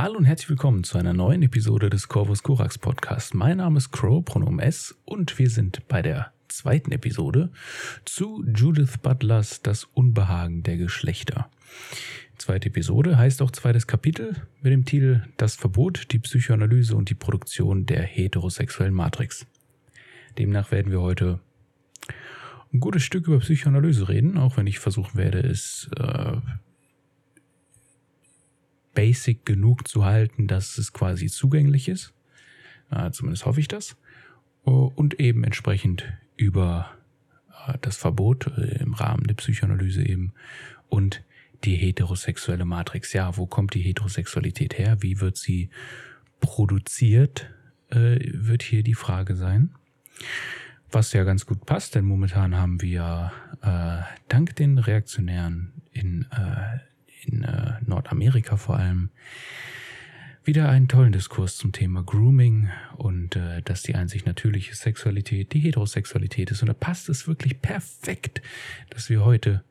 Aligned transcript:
Hallo 0.00 0.16
und 0.16 0.26
herzlich 0.26 0.50
willkommen 0.50 0.84
zu 0.84 0.96
einer 0.96 1.12
neuen 1.12 1.42
Episode 1.42 1.90
des 1.90 2.06
Corvus 2.06 2.44
Corax 2.44 2.78
Podcast. 2.78 3.34
Mein 3.34 3.56
Name 3.56 3.78
ist 3.78 3.90
Crow, 3.90 4.24
Pronomen 4.24 4.60
S, 4.60 4.96
und 5.04 5.36
wir 5.40 5.50
sind 5.50 5.88
bei 5.88 6.02
der 6.02 6.32
zweiten 6.46 6.92
Episode 6.92 7.50
zu 8.04 8.44
Judith 8.46 8.98
Butlers 9.02 9.60
Das 9.60 9.82
Unbehagen 9.82 10.62
der 10.62 10.76
Geschlechter. 10.76 11.50
Zweite 12.36 12.68
Episode 12.68 13.18
heißt 13.18 13.42
auch 13.42 13.50
zweites 13.50 13.88
Kapitel 13.88 14.36
mit 14.60 14.72
dem 14.72 14.84
Titel 14.84 15.24
Das 15.36 15.56
Verbot, 15.56 16.12
die 16.12 16.20
Psychoanalyse 16.20 16.94
und 16.94 17.10
die 17.10 17.16
Produktion 17.16 17.84
der 17.84 18.04
heterosexuellen 18.04 18.94
Matrix. 18.94 19.46
Demnach 20.38 20.70
werden 20.70 20.92
wir 20.92 21.00
heute 21.00 21.40
ein 22.72 22.78
gutes 22.78 23.02
Stück 23.02 23.26
über 23.26 23.40
Psychoanalyse 23.40 24.08
reden, 24.08 24.38
auch 24.38 24.58
wenn 24.58 24.68
ich 24.68 24.78
versuchen 24.78 25.18
werde, 25.18 25.40
es 25.40 25.90
äh, 25.98 26.36
basic 28.98 29.46
genug 29.46 29.86
zu 29.86 30.04
halten, 30.04 30.48
dass 30.48 30.76
es 30.76 30.92
quasi 30.92 31.28
zugänglich 31.28 31.88
ist. 31.88 32.12
Äh, 32.90 33.12
zumindest 33.12 33.46
hoffe 33.46 33.60
ich 33.60 33.68
das. 33.68 33.96
Uh, 34.66 34.90
und 34.96 35.20
eben 35.20 35.44
entsprechend 35.44 36.04
über 36.36 36.90
äh, 37.68 37.78
das 37.80 37.96
Verbot 37.96 38.48
äh, 38.58 38.82
im 38.82 38.94
Rahmen 38.94 39.22
der 39.28 39.36
Psychoanalyse 39.36 40.04
eben 40.04 40.32
und 40.88 41.22
die 41.62 41.76
heterosexuelle 41.76 42.64
Matrix. 42.64 43.12
Ja, 43.12 43.36
wo 43.36 43.46
kommt 43.46 43.74
die 43.74 43.82
Heterosexualität 43.82 44.76
her? 44.76 44.96
Wie 45.00 45.20
wird 45.20 45.36
sie 45.36 45.70
produziert? 46.40 47.48
Äh, 47.90 48.18
wird 48.34 48.64
hier 48.64 48.82
die 48.82 48.94
Frage 48.94 49.36
sein. 49.36 49.76
Was 50.90 51.12
ja 51.12 51.22
ganz 51.22 51.46
gut 51.46 51.66
passt, 51.66 51.94
denn 51.94 52.04
momentan 52.04 52.56
haben 52.56 52.82
wir 52.82 53.30
äh, 53.62 54.02
dank 54.26 54.56
den 54.56 54.78
Reaktionären 54.78 55.72
in 55.92 56.26
äh, 56.32 56.87
in 57.26 57.44
äh, 57.44 57.74
Nordamerika 57.86 58.56
vor 58.56 58.76
allem, 58.76 59.10
wieder 60.48 60.70
einen 60.70 60.88
tollen 60.88 61.12
Diskurs 61.12 61.58
zum 61.58 61.72
Thema 61.72 62.02
Grooming 62.02 62.70
und 62.96 63.36
äh, 63.36 63.60
dass 63.60 63.82
die 63.82 63.94
einzig 63.94 64.24
natürliche 64.24 64.74
Sexualität 64.74 65.52
die 65.52 65.60
Heterosexualität 65.60 66.50
ist. 66.50 66.62
Und 66.62 66.68
da 66.68 66.72
passt 66.72 67.10
es 67.10 67.28
wirklich 67.28 67.60
perfekt, 67.60 68.40
dass 68.88 69.10
wir 69.10 69.26
heute 69.26 69.62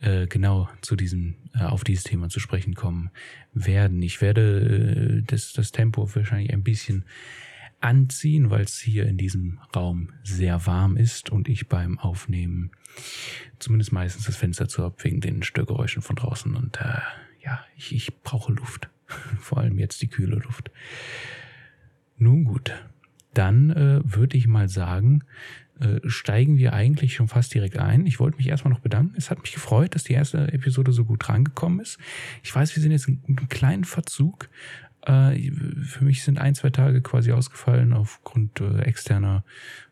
äh, 0.00 0.26
genau 0.26 0.68
zu 0.80 0.96
diesem, 0.96 1.36
äh, 1.54 1.62
auf 1.62 1.84
dieses 1.84 2.02
Thema 2.02 2.28
zu 2.30 2.40
sprechen 2.40 2.74
kommen 2.74 3.10
werden. 3.52 4.02
Ich 4.02 4.20
werde 4.20 5.20
äh, 5.20 5.22
das, 5.24 5.52
das 5.52 5.70
Tempo 5.70 6.12
wahrscheinlich 6.12 6.52
ein 6.52 6.64
bisschen 6.64 7.04
anziehen, 7.84 8.50
weil 8.50 8.62
es 8.62 8.78
hier 8.78 9.06
in 9.06 9.18
diesem 9.18 9.60
Raum 9.76 10.08
sehr 10.22 10.66
warm 10.66 10.96
ist 10.96 11.30
und 11.30 11.48
ich 11.48 11.68
beim 11.68 11.98
Aufnehmen 11.98 12.70
zumindest 13.58 13.92
meistens 13.92 14.24
das 14.24 14.36
Fenster 14.36 14.68
zu 14.68 14.82
habe 14.82 14.96
wegen 15.04 15.20
den 15.20 15.42
Störgeräuschen 15.42 16.00
von 16.00 16.16
draußen. 16.16 16.54
Und 16.56 16.80
äh, 16.80 17.00
ja, 17.44 17.64
ich, 17.76 17.94
ich 17.94 18.22
brauche 18.22 18.52
Luft. 18.52 18.88
Vor 19.38 19.58
allem 19.58 19.78
jetzt 19.78 20.00
die 20.00 20.08
kühle 20.08 20.36
Luft. 20.36 20.70
Nun 22.16 22.44
gut, 22.44 22.72
dann 23.34 23.70
äh, 23.70 24.00
würde 24.02 24.38
ich 24.38 24.46
mal 24.46 24.68
sagen, 24.68 25.24
äh, 25.80 26.00
steigen 26.08 26.56
wir 26.56 26.72
eigentlich 26.72 27.14
schon 27.14 27.28
fast 27.28 27.52
direkt 27.52 27.78
ein. 27.78 28.06
Ich 28.06 28.20
wollte 28.20 28.36
mich 28.36 28.48
erstmal 28.48 28.72
noch 28.72 28.80
bedanken. 28.80 29.14
Es 29.16 29.30
hat 29.30 29.42
mich 29.42 29.52
gefreut, 29.52 29.94
dass 29.94 30.04
die 30.04 30.12
erste 30.12 30.52
Episode 30.52 30.92
so 30.92 31.04
gut 31.04 31.28
rangekommen 31.28 31.80
ist. 31.80 31.98
Ich 32.42 32.54
weiß, 32.54 32.76
wir 32.76 32.82
sind 32.82 32.92
jetzt 32.92 33.08
in 33.08 33.20
einem 33.26 33.48
kleinen 33.48 33.84
Verzug, 33.84 34.48
äh, 35.06 35.50
für 35.82 36.04
mich 36.04 36.22
sind 36.22 36.38
ein, 36.38 36.54
zwei 36.54 36.70
Tage 36.70 37.02
quasi 37.02 37.32
ausgefallen 37.32 37.92
aufgrund 37.92 38.60
äh, 38.60 38.80
externer 38.80 39.44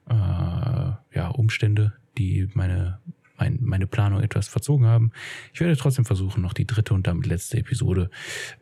äh, 0.09 0.15
ja, 0.15 1.29
Umstände, 1.29 1.93
die 2.19 2.49
meine, 2.55 2.99
mein, 3.37 3.59
meine 3.61 3.87
Planung 3.87 4.21
etwas 4.21 4.49
verzogen 4.49 4.87
haben. 4.87 5.13
Ich 5.53 5.61
werde 5.61 5.77
trotzdem 5.77 6.05
versuchen, 6.05 6.43
noch 6.43 6.55
die 6.55 6.67
dritte 6.67 6.95
und 6.95 7.07
damit 7.07 7.27
letzte 7.27 7.59
Episode 7.59 8.11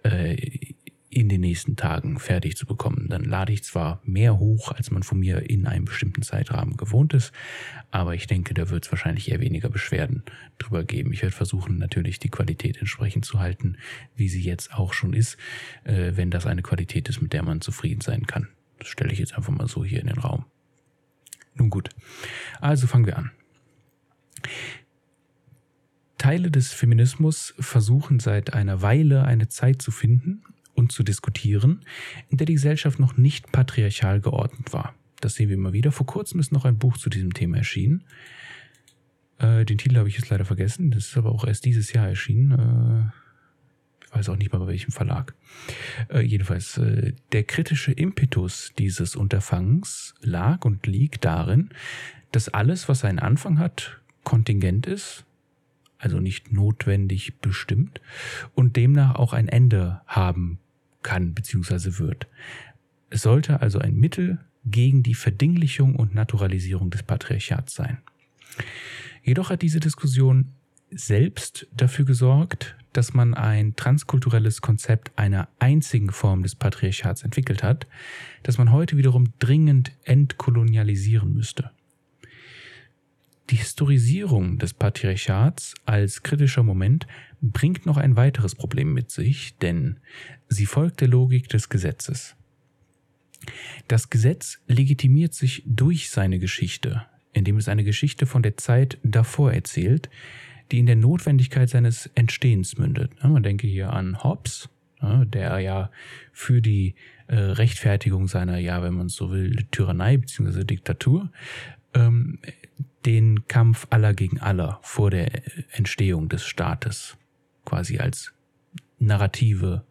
äh, 0.03 0.75
in 1.11 1.29
den 1.29 1.41
nächsten 1.41 1.75
Tagen 1.75 2.21
fertig 2.21 2.57
zu 2.57 2.67
bekommen. 2.67 3.09
Dann 3.09 3.25
lade 3.25 3.53
ich 3.53 3.65
zwar 3.65 4.01
mehr 4.05 4.39
hoch, 4.39 4.71
als 4.71 4.93
man 4.93 5.03
von 5.03 5.19
mir 5.19 5.51
in 5.51 5.67
einem 5.67 5.85
bestimmten 5.85 6.23
Zeitrahmen 6.23 6.77
gewohnt 6.77 7.15
ist, 7.15 7.33
aber 7.91 8.15
ich 8.15 8.29
denke, 8.29 8.55
da 8.55 8.71
wird 8.71 8.87
es 8.87 8.93
wahrscheinlich 8.93 9.31
eher 9.31 9.41
weniger 9.41 9.69
Beschwerden 9.69 10.23
drüber 10.59 10.85
geben. 10.85 11.13
Ich 11.13 11.23
werde 11.23 11.35
versuchen, 11.35 11.79
natürlich 11.79 12.21
die 12.21 12.29
Qualität 12.29 12.79
entsprechend 12.79 13.25
zu 13.25 13.41
halten, 13.41 13.77
wie 14.15 14.29
sie 14.29 14.41
jetzt 14.41 14.73
auch 14.73 14.93
schon 14.93 15.13
ist, 15.13 15.37
äh, 15.83 16.13
wenn 16.15 16.31
das 16.31 16.47
eine 16.47 16.63
Qualität 16.63 17.09
ist, 17.09 17.21
mit 17.21 17.33
der 17.33 17.43
man 17.43 17.61
zufrieden 17.61 18.01
sein 18.01 18.27
kann. 18.27 18.49
Das 18.79 18.89
stelle 18.89 19.13
ich 19.13 19.19
jetzt 19.19 19.37
einfach 19.37 19.53
mal 19.53 19.67
so 19.67 19.85
hier 19.85 20.01
in 20.01 20.07
den 20.07 20.19
Raum. 20.19 20.45
Nun 21.55 21.71
gut, 21.71 21.91
also 22.61 22.87
fangen 22.87 23.07
wir 23.07 23.19
an. 23.19 23.33
Teile 26.19 26.51
des 26.51 26.73
Feminismus 26.73 27.55
versuchen 27.59 28.21
seit 28.21 28.53
einer 28.53 28.83
Weile 28.83 29.25
eine 29.25 29.49
Zeit 29.49 29.83
zu 29.83 29.91
finden, 29.91 30.45
und 30.81 30.91
zu 30.91 31.03
diskutieren, 31.03 31.85
in 32.29 32.39
der 32.39 32.47
die 32.47 32.55
Gesellschaft 32.55 32.99
noch 32.99 33.17
nicht 33.17 33.53
patriarchal 33.53 34.21
geordnet 34.21 34.73
war. 34.73 34.95
Das 35.21 35.35
sehen 35.35 35.49
wir 35.49 35.57
immer 35.57 35.73
wieder. 35.73 35.93
Vor 35.93 36.07
kurzem 36.07 36.41
ist 36.41 36.51
noch 36.51 36.65
ein 36.65 36.79
Buch 36.79 36.97
zu 36.97 37.11
diesem 37.11 37.33
Thema 37.35 37.59
erschienen. 37.59 38.05
Äh, 39.39 39.65
den 39.65 39.79
Titel 39.79 39.97
habe 39.99 40.09
ich 40.09 40.17
jetzt 40.17 40.31
leider 40.31 40.45
vergessen. 40.45 40.91
Das 40.91 41.07
ist 41.07 41.17
aber 41.17 41.31
auch 41.31 41.45
erst 41.45 41.65
dieses 41.65 41.93
Jahr 41.93 42.09
erschienen. 42.09 43.13
Äh, 43.13 44.07
ich 44.07 44.17
weiß 44.17 44.29
auch 44.31 44.37
nicht 44.37 44.53
mal 44.53 44.59
bei 44.59 44.67
welchem 44.67 44.91
Verlag. 44.91 45.35
Äh, 46.09 46.23
jedenfalls, 46.23 46.79
äh, 46.79 47.13
der 47.33 47.45
kritische 47.45 47.93
Impetus 47.93 48.73
dieses 48.79 49.15
Unterfangens 49.15 50.15
lag 50.21 50.65
und 50.65 50.87
liegt 50.87 51.25
darin, 51.25 51.71
dass 52.33 52.49
alles, 52.49 52.89
was 52.89 53.05
einen 53.05 53.19
Anfang 53.19 53.59
hat, 53.59 54.01
kontingent 54.25 54.87
ist 54.87 55.25
also 56.01 56.19
nicht 56.19 56.53
notwendig 56.53 57.39
bestimmt 57.41 58.01
und 58.55 58.77
demnach 58.77 59.15
auch 59.17 59.33
ein 59.33 59.49
Ende 59.49 60.01
haben 60.07 60.59
kann 61.03 61.35
bzw. 61.35 61.99
wird. 61.99 62.27
Es 63.11 63.23
sollte 63.23 63.61
also 63.61 63.79
ein 63.79 63.97
Mittel 63.97 64.39
gegen 64.65 65.03
die 65.03 65.15
Verdinglichung 65.15 65.97
und 65.97 66.15
Naturalisierung 66.15 66.91
des 66.91 67.03
Patriarchats 67.03 67.75
sein. 67.75 67.99
Jedoch 69.23 69.51
hat 69.51 69.63
diese 69.63 69.81
Diskussion 69.81 70.53
selbst 70.91 71.67
dafür 71.75 72.05
gesorgt, 72.05 72.77
dass 72.93 73.15
man 73.15 73.35
ein 73.35 73.77
transkulturelles 73.77 74.61
Konzept 74.61 75.17
einer 75.17 75.49
einzigen 75.59 76.11
Form 76.11 76.43
des 76.43 76.57
Patriarchats 76.57 77.23
entwickelt 77.23 77.63
hat, 77.63 77.87
das 78.43 78.59
man 78.59 78.73
heute 78.73 78.97
wiederum 78.97 79.33
dringend 79.39 79.93
entkolonialisieren 80.05 81.33
müsste. 81.33 81.71
Die 83.51 83.57
Historisierung 83.57 84.59
des 84.59 84.75
Patriarchats 84.75 85.75
als 85.85 86.23
kritischer 86.23 86.63
Moment 86.63 87.07
bringt 87.41 87.87
noch 87.87 87.97
ein 87.97 88.15
weiteres 88.15 88.55
Problem 88.55 88.93
mit 88.93 89.11
sich, 89.11 89.57
denn 89.59 89.99
sie 90.51 90.67
folgt 90.67 91.01
der 91.01 91.09
Logik 91.09 91.49
des 91.49 91.71
Gesetzes. 91.71 92.37
Das 93.89 94.11
Gesetz 94.11 94.59
legitimiert 94.67 95.33
sich 95.33 95.63
durch 95.65 96.11
seine 96.11 96.39
Geschichte, 96.39 97.07
indem 97.33 97.57
es 97.57 97.69
eine 97.69 97.85
Geschichte 97.85 98.27
von 98.27 98.43
der 98.43 98.59
Zeit 98.59 98.99
davor 99.03 99.53
erzählt, 99.53 100.11
die 100.71 100.79
in 100.79 100.87
der 100.87 100.97
Notwendigkeit 100.97 101.71
seines 101.71 102.11
Entstehens 102.15 102.77
mündet. 102.77 103.13
Man 103.23 103.43
denke 103.43 103.67
hier 103.67 103.93
an 103.93 104.23
Hobbes, 104.23 104.69
der 105.01 105.59
ja 105.61 105.91
für 106.33 106.61
die 106.61 106.95
äh, 107.27 107.37
Rechtfertigung 107.37 108.29
seiner, 108.29 108.59
ja, 108.59 108.83
wenn 108.83 108.95
man 108.95 109.09
so 109.09 109.31
will, 109.31 109.57
Tyrannei 109.71 110.19
bzw. 110.19 110.65
Diktatur 110.65 111.31
ähm, 111.95 112.39
den 113.07 113.47
Kampf 113.49 113.87
aller 113.91 114.13
gegen 114.13 114.41
aller 114.41 114.79
vor 114.83 115.11
der 115.11 115.31
Entstehung 115.73 116.29
des 116.29 116.45
Staates 116.45 117.17
quasi 117.65 117.99
als 117.99 118.33
narrative 118.99 119.85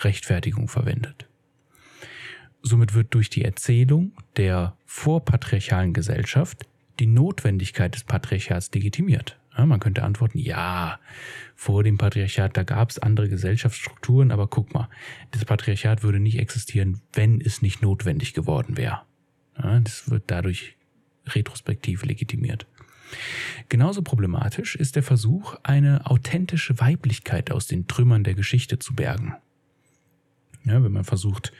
Rechtfertigung 0.00 0.68
verwendet. 0.68 1.26
Somit 2.62 2.94
wird 2.94 3.14
durch 3.14 3.30
die 3.30 3.44
Erzählung 3.44 4.12
der 4.36 4.76
vorpatriarchalen 4.84 5.92
Gesellschaft 5.92 6.66
die 6.98 7.06
Notwendigkeit 7.06 7.94
des 7.94 8.04
Patriarchats 8.04 8.70
legitimiert. 8.72 9.38
Ja, 9.56 9.66
man 9.66 9.80
könnte 9.80 10.02
antworten, 10.04 10.38
ja, 10.38 11.00
vor 11.56 11.82
dem 11.82 11.98
Patriarchat, 11.98 12.56
da 12.56 12.62
gab 12.62 12.90
es 12.90 12.98
andere 12.98 13.28
Gesellschaftsstrukturen, 13.28 14.30
aber 14.30 14.46
guck 14.46 14.72
mal, 14.72 14.88
das 15.32 15.44
Patriarchat 15.44 16.02
würde 16.02 16.20
nicht 16.20 16.38
existieren, 16.38 17.00
wenn 17.12 17.40
es 17.40 17.62
nicht 17.62 17.82
notwendig 17.82 18.32
geworden 18.34 18.76
wäre. 18.76 19.02
Ja, 19.58 19.80
das 19.80 20.10
wird 20.10 20.24
dadurch 20.28 20.76
retrospektiv 21.26 22.04
legitimiert. 22.04 22.66
Genauso 23.68 24.02
problematisch 24.02 24.76
ist 24.76 24.96
der 24.96 25.02
Versuch, 25.02 25.56
eine 25.62 26.06
authentische 26.06 26.78
Weiblichkeit 26.78 27.50
aus 27.50 27.66
den 27.66 27.88
Trümmern 27.88 28.24
der 28.24 28.34
Geschichte 28.34 28.78
zu 28.78 28.94
bergen. 28.94 29.34
Ja, 30.64 30.82
wenn 30.82 30.92
man 30.92 31.04
versucht, 31.04 31.52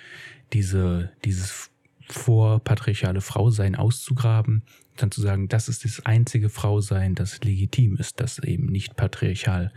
diese, 0.53 1.13
dieses 1.25 1.71
vorpatriarchale 2.09 3.21
Frausein 3.21 3.77
auszugraben, 3.77 4.63
dann 4.97 5.11
zu 5.11 5.21
sagen, 5.21 5.49
das 5.49 5.69
ist 5.69 5.85
das 5.85 6.05
einzige 6.05 6.49
Frausein, 6.49 7.15
das 7.15 7.43
legitim 7.43 7.97
ist, 7.97 8.21
das 8.21 8.39
eben 8.39 8.67
nicht 8.67 8.97
patriarchal 8.97 9.73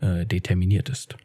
äh, 0.00 0.26
determiniert 0.26 0.88
ist. 0.88 1.16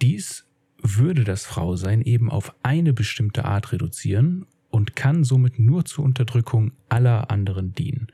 Dies 0.00 0.46
würde 0.82 1.24
das 1.24 1.44
Frausein 1.44 2.02
eben 2.02 2.30
auf 2.30 2.54
eine 2.62 2.92
bestimmte 2.92 3.44
Art 3.44 3.72
reduzieren 3.72 4.46
und 4.70 4.94
kann 4.94 5.24
somit 5.24 5.58
nur 5.58 5.84
zur 5.84 6.04
Unterdrückung 6.04 6.72
aller 6.88 7.30
anderen 7.30 7.72
dienen. 7.72 8.08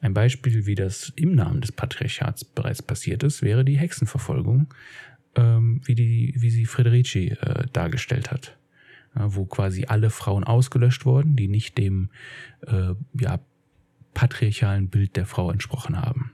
Ein 0.00 0.14
Beispiel, 0.14 0.66
wie 0.66 0.74
das 0.74 1.12
im 1.16 1.34
Namen 1.34 1.60
des 1.60 1.72
Patriarchats 1.72 2.44
bereits 2.44 2.82
passiert 2.82 3.22
ist, 3.22 3.42
wäre 3.42 3.64
die 3.64 3.78
Hexenverfolgung 3.78 4.72
ähm, 5.36 5.80
wie, 5.84 5.94
die, 5.94 6.34
wie 6.36 6.50
sie 6.50 6.66
Frederici 6.66 7.28
äh, 7.28 7.66
dargestellt 7.72 8.30
hat. 8.30 8.56
Ja, 9.14 9.34
wo 9.34 9.44
quasi 9.44 9.84
alle 9.86 10.10
Frauen 10.10 10.44
ausgelöscht 10.44 11.04
wurden, 11.04 11.36
die 11.36 11.48
nicht 11.48 11.76
dem 11.76 12.10
äh, 12.66 12.94
ja, 13.18 13.40
patriarchalen 14.14 14.88
Bild 14.88 15.16
der 15.16 15.26
Frau 15.26 15.50
entsprochen 15.50 16.00
haben. 16.00 16.32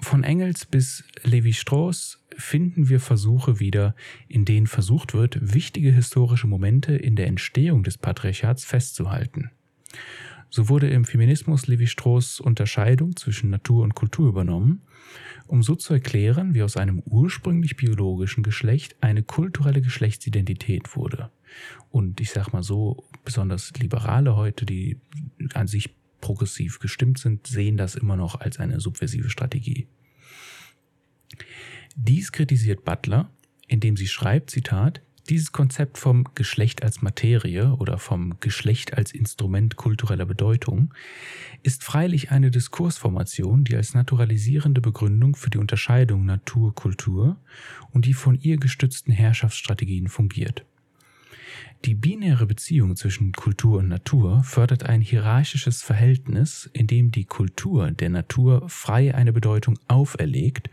Von 0.00 0.24
Engels 0.24 0.66
bis 0.66 1.04
Levi-Strauss 1.22 2.24
finden 2.36 2.88
wir 2.88 2.98
Versuche 2.98 3.60
wieder, 3.60 3.94
in 4.26 4.44
denen 4.44 4.66
versucht 4.66 5.14
wird, 5.14 5.38
wichtige 5.54 5.92
historische 5.92 6.48
Momente 6.48 6.96
in 6.96 7.14
der 7.14 7.28
Entstehung 7.28 7.84
des 7.84 7.98
Patriarchats 7.98 8.64
festzuhalten. 8.64 9.52
So 10.50 10.68
wurde 10.68 10.90
im 10.90 11.04
Feminismus 11.04 11.66
Levi-Strauss 11.66 12.40
Unterscheidung 12.40 13.16
zwischen 13.16 13.48
Natur 13.48 13.84
und 13.84 13.94
Kultur 13.94 14.28
übernommen, 14.28 14.82
um 15.46 15.62
so 15.62 15.74
zu 15.74 15.94
erklären, 15.94 16.54
wie 16.54 16.62
aus 16.62 16.76
einem 16.76 17.00
ursprünglich 17.04 17.76
biologischen 17.76 18.42
Geschlecht 18.42 18.96
eine 19.00 19.22
kulturelle 19.22 19.80
Geschlechtsidentität 19.80 20.96
wurde. 20.96 21.30
Und 21.90 22.20
ich 22.20 22.30
sag 22.30 22.52
mal 22.52 22.62
so, 22.62 23.04
besonders 23.24 23.72
Liberale 23.78 24.36
heute, 24.36 24.64
die 24.64 25.00
an 25.54 25.66
sich 25.66 25.94
progressiv 26.20 26.78
gestimmt 26.78 27.18
sind, 27.18 27.46
sehen 27.46 27.76
das 27.76 27.94
immer 27.94 28.16
noch 28.16 28.40
als 28.40 28.58
eine 28.58 28.80
subversive 28.80 29.28
Strategie. 29.28 29.88
Dies 31.96 32.32
kritisiert 32.32 32.84
Butler, 32.84 33.30
indem 33.68 33.96
sie 33.96 34.06
schreibt, 34.06 34.50
Zitat, 34.50 35.02
dieses 35.28 35.52
Konzept 35.52 35.98
vom 35.98 36.24
Geschlecht 36.34 36.82
als 36.82 37.02
Materie 37.02 37.74
oder 37.76 37.98
vom 37.98 38.38
Geschlecht 38.40 38.94
als 38.94 39.12
Instrument 39.12 39.76
kultureller 39.76 40.26
Bedeutung 40.26 40.92
ist 41.62 41.84
freilich 41.84 42.30
eine 42.30 42.50
Diskursformation, 42.50 43.64
die 43.64 43.76
als 43.76 43.94
naturalisierende 43.94 44.80
Begründung 44.80 45.36
für 45.36 45.50
die 45.50 45.58
Unterscheidung 45.58 46.24
Natur-Kultur 46.24 47.36
und 47.90 48.06
die 48.06 48.14
von 48.14 48.38
ihr 48.40 48.56
gestützten 48.56 49.12
Herrschaftsstrategien 49.12 50.08
fungiert. 50.08 50.64
Die 51.84 51.96
binäre 51.96 52.46
Beziehung 52.46 52.94
zwischen 52.94 53.32
Kultur 53.32 53.78
und 53.78 53.88
Natur 53.88 54.44
fördert 54.44 54.84
ein 54.84 55.00
hierarchisches 55.00 55.82
Verhältnis, 55.82 56.70
in 56.72 56.86
dem 56.86 57.10
die 57.10 57.24
Kultur 57.24 57.90
der 57.90 58.08
Natur 58.08 58.68
frei 58.68 59.12
eine 59.16 59.32
Bedeutung 59.32 59.76
auferlegt 59.88 60.70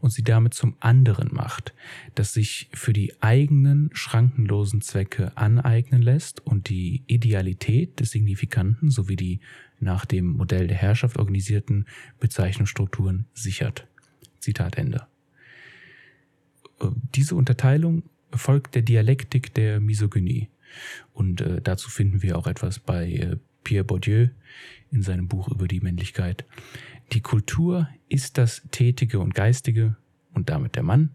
und 0.00 0.10
sie 0.10 0.22
damit 0.22 0.54
zum 0.54 0.76
anderen 0.78 1.34
macht, 1.34 1.74
das 2.14 2.32
sich 2.32 2.68
für 2.72 2.92
die 2.92 3.20
eigenen 3.20 3.90
schrankenlosen 3.94 4.80
Zwecke 4.80 5.36
aneignen 5.36 6.02
lässt 6.02 6.38
und 6.46 6.68
die 6.68 7.02
Idealität 7.08 7.98
des 7.98 8.12
Signifikanten 8.12 8.90
sowie 8.90 9.16
die 9.16 9.40
nach 9.80 10.04
dem 10.04 10.26
Modell 10.26 10.68
der 10.68 10.76
Herrschaft 10.76 11.18
organisierten 11.18 11.86
Bezeichnungsstrukturen 12.20 13.26
sichert. 13.34 13.88
Zitat 14.38 14.78
Ende. 14.78 15.08
Äh, 16.80 16.86
diese 17.12 17.34
Unterteilung 17.34 18.04
folgt 18.38 18.74
der 18.74 18.82
Dialektik 18.82 19.54
der 19.54 19.80
Misogynie. 19.80 20.48
Und 21.12 21.40
äh, 21.40 21.60
dazu 21.62 21.90
finden 21.90 22.22
wir 22.22 22.38
auch 22.38 22.46
etwas 22.46 22.78
bei 22.78 23.10
äh, 23.10 23.36
Pierre 23.62 23.84
Bourdieu 23.84 24.28
in 24.90 25.02
seinem 25.02 25.28
Buch 25.28 25.48
über 25.48 25.66
die 25.68 25.80
Männlichkeit. 25.80 26.44
Die 27.12 27.20
Kultur 27.20 27.88
ist 28.08 28.38
das 28.38 28.62
Tätige 28.70 29.20
und 29.20 29.34
Geistige 29.34 29.96
und 30.32 30.50
damit 30.50 30.76
der 30.76 30.82
Mann. 30.82 31.10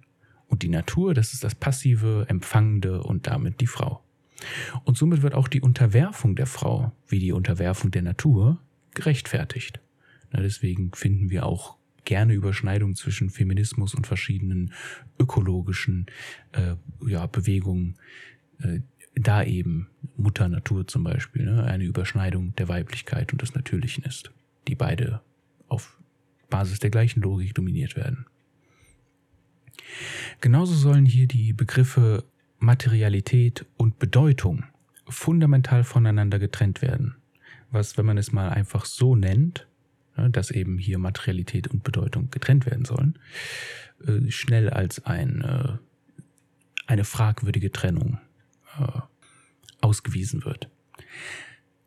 Und 0.48 0.64
die 0.64 0.70
Natur, 0.70 1.14
das 1.14 1.34
ist 1.34 1.44
das 1.44 1.56
Passive, 1.56 2.26
Empfangende 2.28 3.04
und 3.04 3.28
damit 3.28 3.62
die 3.62 3.68
Frau. 3.68 4.04
Und 4.84 4.98
somit 4.98 5.22
wird 5.22 5.36
auch 5.36 5.48
die 5.48 5.62
Unterwerfung 5.62 6.36
der 6.36 6.48
Frau, 6.48 6.92
wie 7.08 7.20
die 7.20 7.32
Unterwerfung 7.32 7.92
der 7.92 8.02
Natur, 8.02 8.60
gerechtfertigt. 8.96 9.80
Na, 10.32 10.42
deswegen 10.42 10.92
finden 10.94 11.30
wir 11.30 11.46
auch 11.46 11.78
gerne 12.06 12.34
Überschneidungen 12.34 12.96
zwischen 12.96 13.30
Feminismus 13.30 13.94
und 13.94 14.08
verschiedenen 14.08 14.74
ökologischen 15.20 16.08
äh, 16.52 16.76
ja, 17.08 17.26
Bewegungen. 17.28 17.96
Äh, 18.62 18.80
da 19.16 19.44
eben 19.44 19.90
Mutter 20.16 20.48
Natur 20.48 20.88
zum 20.88 21.04
Beispiel 21.04 21.46
ne, 21.46 21.64
eine 21.66 21.84
Überschneidung 21.84 22.56
der 22.56 22.70
Weiblichkeit 22.70 23.34
und 23.34 23.42
des 23.42 23.54
Natürlichen 23.54 24.04
ist, 24.04 24.32
die 24.68 24.76
beide 24.76 25.22
auf 25.68 25.98
Basis 26.50 26.80
der 26.80 26.90
gleichen 26.90 27.22
Logik 27.22 27.54
dominiert 27.54 27.96
werden. 27.96 28.26
Genauso 30.42 30.74
sollen 30.74 31.06
hier 31.06 31.28
die 31.28 31.54
Begriffe 31.54 32.24
Materialität 32.60 33.66
und 33.78 34.00
Bedeutung 34.00 34.64
fundamental 35.08 35.84
voneinander 35.84 36.40
getrennt 36.40 36.82
werden, 36.82 37.16
was, 37.72 37.98
wenn 37.98 38.06
man 38.06 38.18
es 38.18 38.32
mal 38.32 38.50
einfach 38.50 38.86
so 38.86 39.16
nennt, 39.16 39.66
Ne, 39.66 39.69
dass 40.30 40.52
eben 40.52 40.78
hier 40.78 40.98
Materialität 40.98 41.68
und 41.68 41.84
Bedeutung 41.84 42.30
getrennt 42.32 42.66
werden 42.66 42.86
sollen, 42.86 43.18
äh, 44.06 44.30
schnell 44.32 44.70
als 44.70 45.06
ein, 45.06 45.42
äh, 45.42 45.78
eine 46.88 47.06
fragwürdige 47.06 47.72
Trennung 47.72 48.20
äh, 48.80 49.00
ausgewiesen 49.82 50.44
wird. 50.44 50.70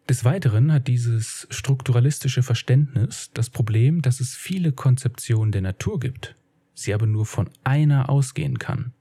Des 0.08 0.24
Weiteren 0.24 0.72
hat 0.72 0.88
dieses 0.88 1.46
strukturalistische 1.50 2.42
Verständnis 2.42 3.30
das 3.34 3.50
Problem, 3.50 4.02
dass 4.02 4.20
es 4.20 4.34
viele 4.34 4.72
Konzeptionen 4.72 5.52
der 5.52 5.62
Natur 5.62 6.00
gibt, 6.00 6.34
sie 6.74 6.92
aber 6.92 7.06
nur 7.06 7.24
von 7.24 7.48
einer 7.62 8.08
ausgehen 8.08 8.58
kann. 8.58 8.92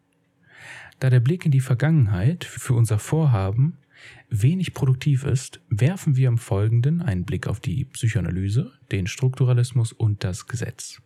Da 0.99 1.09
der 1.09 1.19
Blick 1.19 1.45
in 1.45 1.51
die 1.51 1.61
Vergangenheit 1.61 2.43
für 2.43 2.73
unser 2.75 2.99
Vorhaben 2.99 3.77
wenig 4.29 4.73
produktiv 4.73 5.23
ist, 5.23 5.61
werfen 5.69 6.15
wir 6.15 6.27
im 6.27 6.37
Folgenden 6.37 7.01
einen 7.01 7.25
Blick 7.25 7.47
auf 7.47 7.59
die 7.59 7.85
Psychoanalyse, 7.85 8.71
den 8.91 9.07
Strukturalismus 9.07 9.91
und 9.91 10.23
das 10.23 10.47
Gesetz. 10.47 11.01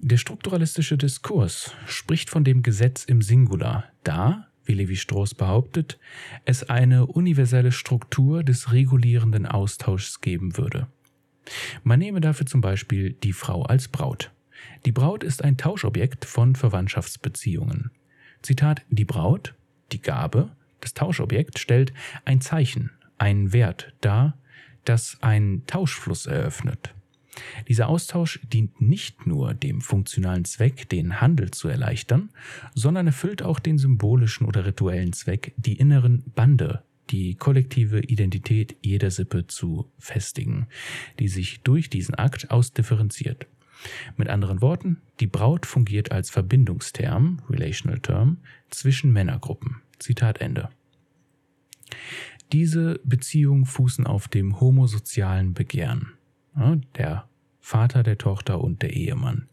Der 0.00 0.16
strukturalistische 0.16 0.96
Diskurs 0.96 1.74
spricht 1.86 2.30
von 2.30 2.44
dem 2.44 2.62
Gesetz 2.62 3.04
im 3.04 3.20
Singular, 3.20 3.84
da, 4.04 4.46
wie 4.64 4.74
Levi 4.74 4.96
Strauss 4.96 5.34
behauptet, 5.34 5.98
es 6.44 6.68
eine 6.68 7.06
universelle 7.06 7.72
Struktur 7.72 8.44
des 8.44 8.72
regulierenden 8.72 9.44
Austauschs 9.44 10.20
geben 10.20 10.56
würde. 10.56 10.86
Man 11.82 11.98
nehme 11.98 12.20
dafür 12.20 12.46
zum 12.46 12.60
Beispiel 12.60 13.12
die 13.12 13.32
Frau 13.32 13.62
als 13.62 13.88
Braut. 13.88 14.30
Die 14.84 14.92
Braut 14.92 15.24
ist 15.24 15.42
ein 15.42 15.56
Tauschobjekt 15.56 16.24
von 16.24 16.54
Verwandtschaftsbeziehungen. 16.54 17.90
Zitat, 18.42 18.82
die 18.90 19.04
Braut, 19.04 19.54
die 19.90 20.00
Gabe, 20.00 20.52
das 20.80 20.94
Tauschobjekt 20.94 21.58
stellt 21.58 21.92
ein 22.24 22.40
Zeichen, 22.40 22.90
einen 23.18 23.52
Wert 23.52 23.92
dar, 24.00 24.38
das 24.84 25.18
einen 25.20 25.66
Tauschfluss 25.66 26.26
eröffnet. 26.26 26.94
Dieser 27.68 27.88
Austausch 27.88 28.40
dient 28.52 28.80
nicht 28.80 29.26
nur 29.26 29.54
dem 29.54 29.80
funktionalen 29.80 30.44
Zweck, 30.44 30.88
den 30.88 31.20
Handel 31.20 31.50
zu 31.50 31.68
erleichtern, 31.68 32.30
sondern 32.74 33.06
erfüllt 33.06 33.42
auch 33.42 33.58
den 33.58 33.78
symbolischen 33.78 34.46
oder 34.46 34.66
rituellen 34.66 35.12
Zweck, 35.12 35.54
die 35.56 35.74
inneren 35.74 36.24
Bande, 36.34 36.82
die 37.10 37.34
kollektive 37.34 38.00
Identität 38.00 38.76
jeder 38.82 39.10
Sippe 39.10 39.46
zu 39.46 39.90
festigen, 39.98 40.66
die 41.18 41.28
sich 41.28 41.62
durch 41.62 41.90
diesen 41.90 42.14
Akt 42.14 42.50
ausdifferenziert. 42.50 43.46
Mit 44.16 44.28
anderen 44.28 44.60
Worten, 44.60 45.00
die 45.20 45.28
Braut 45.28 45.64
fungiert 45.64 46.10
als 46.10 46.30
Verbindungsterm, 46.30 47.40
Relational 47.48 48.00
Term, 48.00 48.38
zwischen 48.70 49.12
Männergruppen. 49.12 49.82
Zitat 49.98 50.40
Ende. 50.40 50.68
Diese 52.52 53.00
Beziehungen 53.04 53.66
fußen 53.66 54.06
auf 54.06 54.28
dem 54.28 54.60
homosozialen 54.60 55.54
Begehren. 55.54 56.14
Der 56.96 57.28
Vater 57.60 58.02
der 58.02 58.18
Tochter 58.18 58.60
und 58.60 58.82
der 58.82 58.94
Ehemann. 58.94 59.48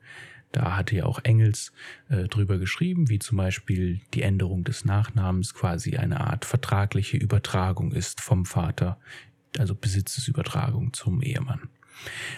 Da 0.53 0.77
hatte 0.77 0.95
ja 0.95 1.05
auch 1.05 1.19
Engels 1.23 1.73
äh, 2.07 2.29
drüber 2.29 2.57
geschrieben, 2.57 3.09
wie 3.09 3.19
zum 3.19 3.37
Beispiel 3.37 3.99
die 4.13 4.21
Änderung 4.21 4.63
des 4.63 4.85
Nachnamens 4.85 5.53
quasi 5.53 5.97
eine 5.97 6.21
Art 6.21 6.45
vertragliche 6.45 7.17
Übertragung 7.17 7.91
ist 7.91 8.21
vom 8.21 8.45
Vater, 8.45 8.97
also 9.57 9.75
Besitzesübertragung 9.75 10.93
zum 10.93 11.21
Ehemann. 11.21 11.67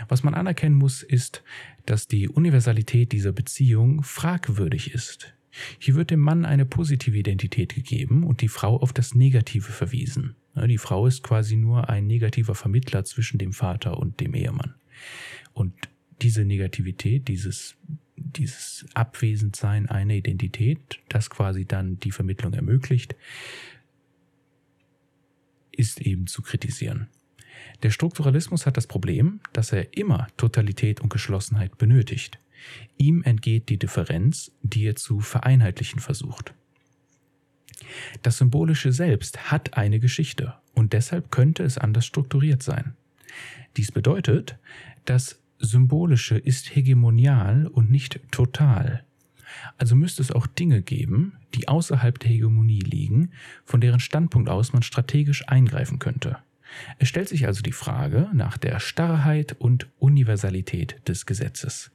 Was 0.08 0.24
man 0.24 0.34
anerkennen 0.34 0.76
muss, 0.76 1.04
ist, 1.04 1.44
dass 1.86 2.08
die 2.08 2.28
Universalität 2.28 3.12
dieser 3.12 3.34
Beziehung 3.34 4.02
fragwürdig 4.02 4.96
ist. 4.96 5.37
Hier 5.80 5.96
wird 5.96 6.12
dem 6.12 6.20
Mann 6.20 6.46
eine 6.46 6.66
positive 6.66 7.18
Identität 7.18 7.76
gegeben 7.76 8.24
und 8.24 8.42
die 8.42 8.48
Frau 8.48 8.78
auf 8.78 8.94
das 8.94 9.16
Negative 9.16 9.72
verwiesen. 9.72 10.36
Die 10.56 10.78
Frau 10.78 11.06
ist 11.06 11.24
quasi 11.24 11.56
nur 11.56 11.90
ein 11.90 12.08
negativer 12.08 12.56
Vermittler 12.56 13.04
zwischen 13.06 13.38
dem 13.38 13.54
Vater 13.54 13.98
und 13.98 14.20
dem 14.20 14.34
Ehemann. 14.34 14.76
Und 15.54 15.74
diese 16.22 16.46
Negativität, 16.46 17.28
dieses, 17.28 17.76
dieses 18.16 18.86
Abwesendsein 18.94 19.88
einer 19.88 20.16
Identität, 20.16 21.00
das 21.10 21.30
quasi 21.30 21.66
dann 21.66 22.00
die 22.00 22.12
Vermittlung 22.12 22.54
ermöglicht, 22.54 23.16
ist 25.72 26.02
eben 26.02 26.26
zu 26.26 26.42
kritisieren. 26.42 27.08
Der 27.84 27.92
Strukturalismus 27.92 28.66
hat 28.66 28.78
das 28.78 28.88
Problem, 28.88 29.40
dass 29.54 29.72
er 29.72 29.96
immer 29.96 30.28
Totalität 30.38 31.02
und 31.02 31.10
Geschlossenheit 31.10 31.78
benötigt. 31.78 32.40
Ihm 32.98 33.24
entgeht 33.24 33.70
die 33.70 33.78
Differenz, 33.78 34.52
die 34.62 34.86
er 34.86 34.96
zu 34.96 35.20
vereinheitlichen 35.20 36.00
versucht. 36.00 36.54
Das 38.22 38.38
Symbolische 38.38 38.92
selbst 38.92 39.52
hat 39.52 39.76
eine 39.76 40.00
Geschichte 40.00 40.56
und 40.74 40.94
deshalb 40.94 41.32
könnte 41.32 41.64
es 41.64 41.78
anders 41.78 42.06
strukturiert 42.06 42.64
sein. 42.64 42.96
Dies 43.78 43.92
bedeutet, 43.92 44.58
dass 45.06 45.40
Symbolische 45.60 46.38
ist 46.38 46.76
hegemonial 46.76 47.68
und 47.68 47.90
nicht 47.90 48.20
total. 48.32 49.04
Also 49.78 49.96
müsste 49.96 50.22
es 50.22 50.32
auch 50.32 50.46
Dinge 50.46 50.82
geben, 50.82 51.34
die 51.56 51.68
außerhalb 51.68 52.20
der 52.20 52.30
Hegemonie 52.30 52.80
liegen, 52.80 53.32
von 53.66 53.82
deren 53.82 54.00
Standpunkt 54.00 54.50
aus 54.50 54.74
man 54.74 54.84
strategisch 54.84 55.48
eingreifen 55.48 56.00
könnte. 56.00 56.38
Es 57.00 57.08
stellt 57.08 57.30
sich 57.30 57.48
also 57.48 57.62
die 57.62 57.72
Frage 57.72 58.30
nach 58.34 58.58
der 58.58 58.80
Starrheit 58.80 59.56
und 59.58 59.90
Universalität 60.00 61.02
des 61.08 61.26
Gesetzes. 61.26 61.92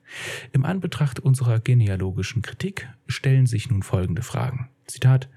Im 0.53 0.65
Anbetracht 0.65 1.21
unserer 1.21 1.61
genealogischen 1.61 2.43
Kritik 2.43 2.89
stellen 3.07 3.47
sich 3.47 3.71
nun 3.71 3.83
folgende 3.83 4.23
Fragen. 4.23 4.71
Zitat 4.87 5.29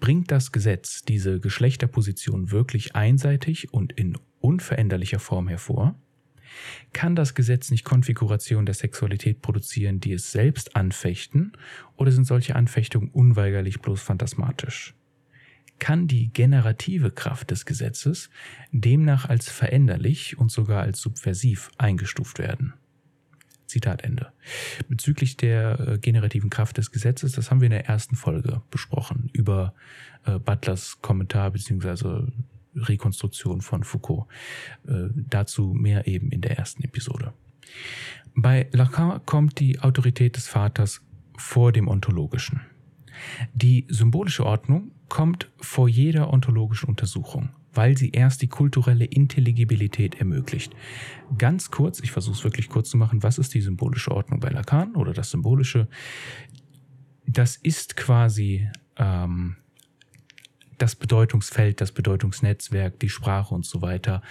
Bringt 0.00 0.30
das 0.30 0.52
Gesetz 0.52 1.02
diese 1.02 1.40
Geschlechterposition 1.40 2.50
wirklich 2.50 2.94
einseitig 2.94 3.72
und 3.72 3.92
in 3.92 4.18
unveränderlicher 4.40 5.18
Form 5.18 5.48
hervor? 5.48 5.94
Kann 6.92 7.16
das 7.16 7.34
Gesetz 7.34 7.70
nicht 7.70 7.84
Konfigurationen 7.84 8.66
der 8.66 8.74
Sexualität 8.74 9.40
produzieren, 9.40 10.00
die 10.00 10.12
es 10.12 10.30
selbst 10.30 10.76
anfechten, 10.76 11.52
oder 11.96 12.12
sind 12.12 12.26
solche 12.26 12.54
Anfechtungen 12.54 13.08
unweigerlich 13.08 13.80
bloß 13.80 14.02
phantasmatisch? 14.02 14.94
Kann 15.78 16.06
die 16.06 16.32
generative 16.32 17.10
Kraft 17.10 17.50
des 17.50 17.66
Gesetzes 17.66 18.30
demnach 18.72 19.28
als 19.28 19.50
veränderlich 19.50 20.38
und 20.38 20.50
sogar 20.50 20.82
als 20.82 21.00
subversiv 21.00 21.70
eingestuft 21.78 22.38
werden? 22.38 22.74
Zitat 23.66 24.02
Ende. 24.02 24.32
Bezüglich 24.88 25.36
der 25.36 25.80
äh, 25.80 25.98
generativen 25.98 26.50
Kraft 26.50 26.78
des 26.78 26.92
Gesetzes, 26.92 27.32
das 27.32 27.50
haben 27.50 27.60
wir 27.60 27.66
in 27.66 27.72
der 27.72 27.86
ersten 27.86 28.14
Folge 28.14 28.62
besprochen, 28.70 29.30
über 29.32 29.74
äh, 30.26 30.38
Butlers 30.38 31.00
Kommentar 31.00 31.50
bzw. 31.50 32.28
Rekonstruktion 32.76 33.60
von 33.60 33.84
Foucault. 33.84 34.26
Äh, 34.86 35.08
dazu 35.14 35.74
mehr 35.74 36.06
eben 36.06 36.30
in 36.30 36.40
der 36.40 36.58
ersten 36.58 36.82
Episode. 36.84 37.32
Bei 38.34 38.68
Lacan 38.72 39.24
kommt 39.26 39.58
die 39.60 39.80
Autorität 39.80 40.36
des 40.36 40.48
Vaters 40.48 41.02
vor 41.36 41.72
dem 41.72 41.88
Ontologischen. 41.88 42.60
Die 43.52 43.86
symbolische 43.88 44.44
Ordnung 44.44 44.92
kommt 45.08 45.50
vor 45.60 45.88
jeder 45.88 46.32
ontologischen 46.32 46.88
Untersuchung, 46.88 47.50
weil 47.72 47.96
sie 47.96 48.10
erst 48.10 48.42
die 48.42 48.48
kulturelle 48.48 49.04
Intelligibilität 49.04 50.16
ermöglicht. 50.16 50.74
Ganz 51.38 51.70
kurz, 51.70 52.00
ich 52.00 52.10
versuche 52.10 52.36
es 52.36 52.44
wirklich 52.44 52.68
kurz 52.68 52.90
zu 52.90 52.96
machen, 52.96 53.22
was 53.22 53.38
ist 53.38 53.54
die 53.54 53.60
symbolische 53.60 54.10
Ordnung 54.10 54.40
bei 54.40 54.48
Lacan 54.50 54.94
oder 54.96 55.12
das 55.12 55.30
Symbolische? 55.30 55.88
Das 57.26 57.56
ist 57.56 57.96
quasi 57.96 58.68
ähm, 58.96 59.56
das 60.78 60.96
Bedeutungsfeld, 60.96 61.80
das 61.80 61.92
Bedeutungsnetzwerk, 61.92 62.98
die 63.00 63.08
Sprache 63.08 63.54
und 63.54 63.64
so 63.64 63.82
weiter, 63.82 64.22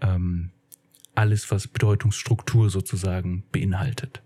ähm, 0.00 0.50
alles, 1.14 1.50
was 1.50 1.68
Bedeutungsstruktur 1.68 2.70
sozusagen 2.70 3.44
beinhaltet. 3.52 4.22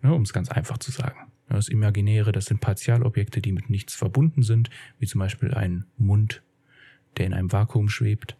Ne, 0.00 0.14
um 0.14 0.22
es 0.22 0.32
ganz 0.32 0.48
einfach 0.48 0.78
zu 0.78 0.92
sagen. 0.92 1.27
Das 1.48 1.68
Imaginäre, 1.68 2.32
das 2.32 2.46
sind 2.46 2.60
Partialobjekte, 2.60 3.40
die 3.40 3.52
mit 3.52 3.70
nichts 3.70 3.94
verbunden 3.94 4.42
sind, 4.42 4.70
wie 4.98 5.06
zum 5.06 5.20
Beispiel 5.20 5.54
ein 5.54 5.86
Mund, 5.96 6.42
der 7.16 7.26
in 7.26 7.34
einem 7.34 7.50
Vakuum 7.50 7.88
schwebt. 7.88 8.36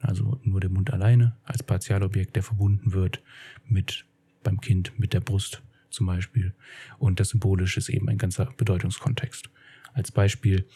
Also 0.00 0.40
nur 0.42 0.60
der 0.60 0.70
Mund 0.70 0.92
alleine 0.92 1.36
als 1.44 1.62
Partialobjekt, 1.62 2.36
der 2.36 2.42
verbunden 2.42 2.92
wird 2.92 3.22
mit 3.66 4.06
beim 4.42 4.60
Kind, 4.60 4.98
mit 4.98 5.12
der 5.12 5.20
Brust 5.20 5.62
zum 5.90 6.06
Beispiel. 6.06 6.54
Und 6.98 7.20
das 7.20 7.30
Symbolische 7.30 7.78
ist 7.78 7.88
eben 7.88 8.08
ein 8.08 8.18
ganzer 8.18 8.46
Bedeutungskontext. 8.56 9.50
Als 9.92 10.12
Beispiel, 10.12 10.66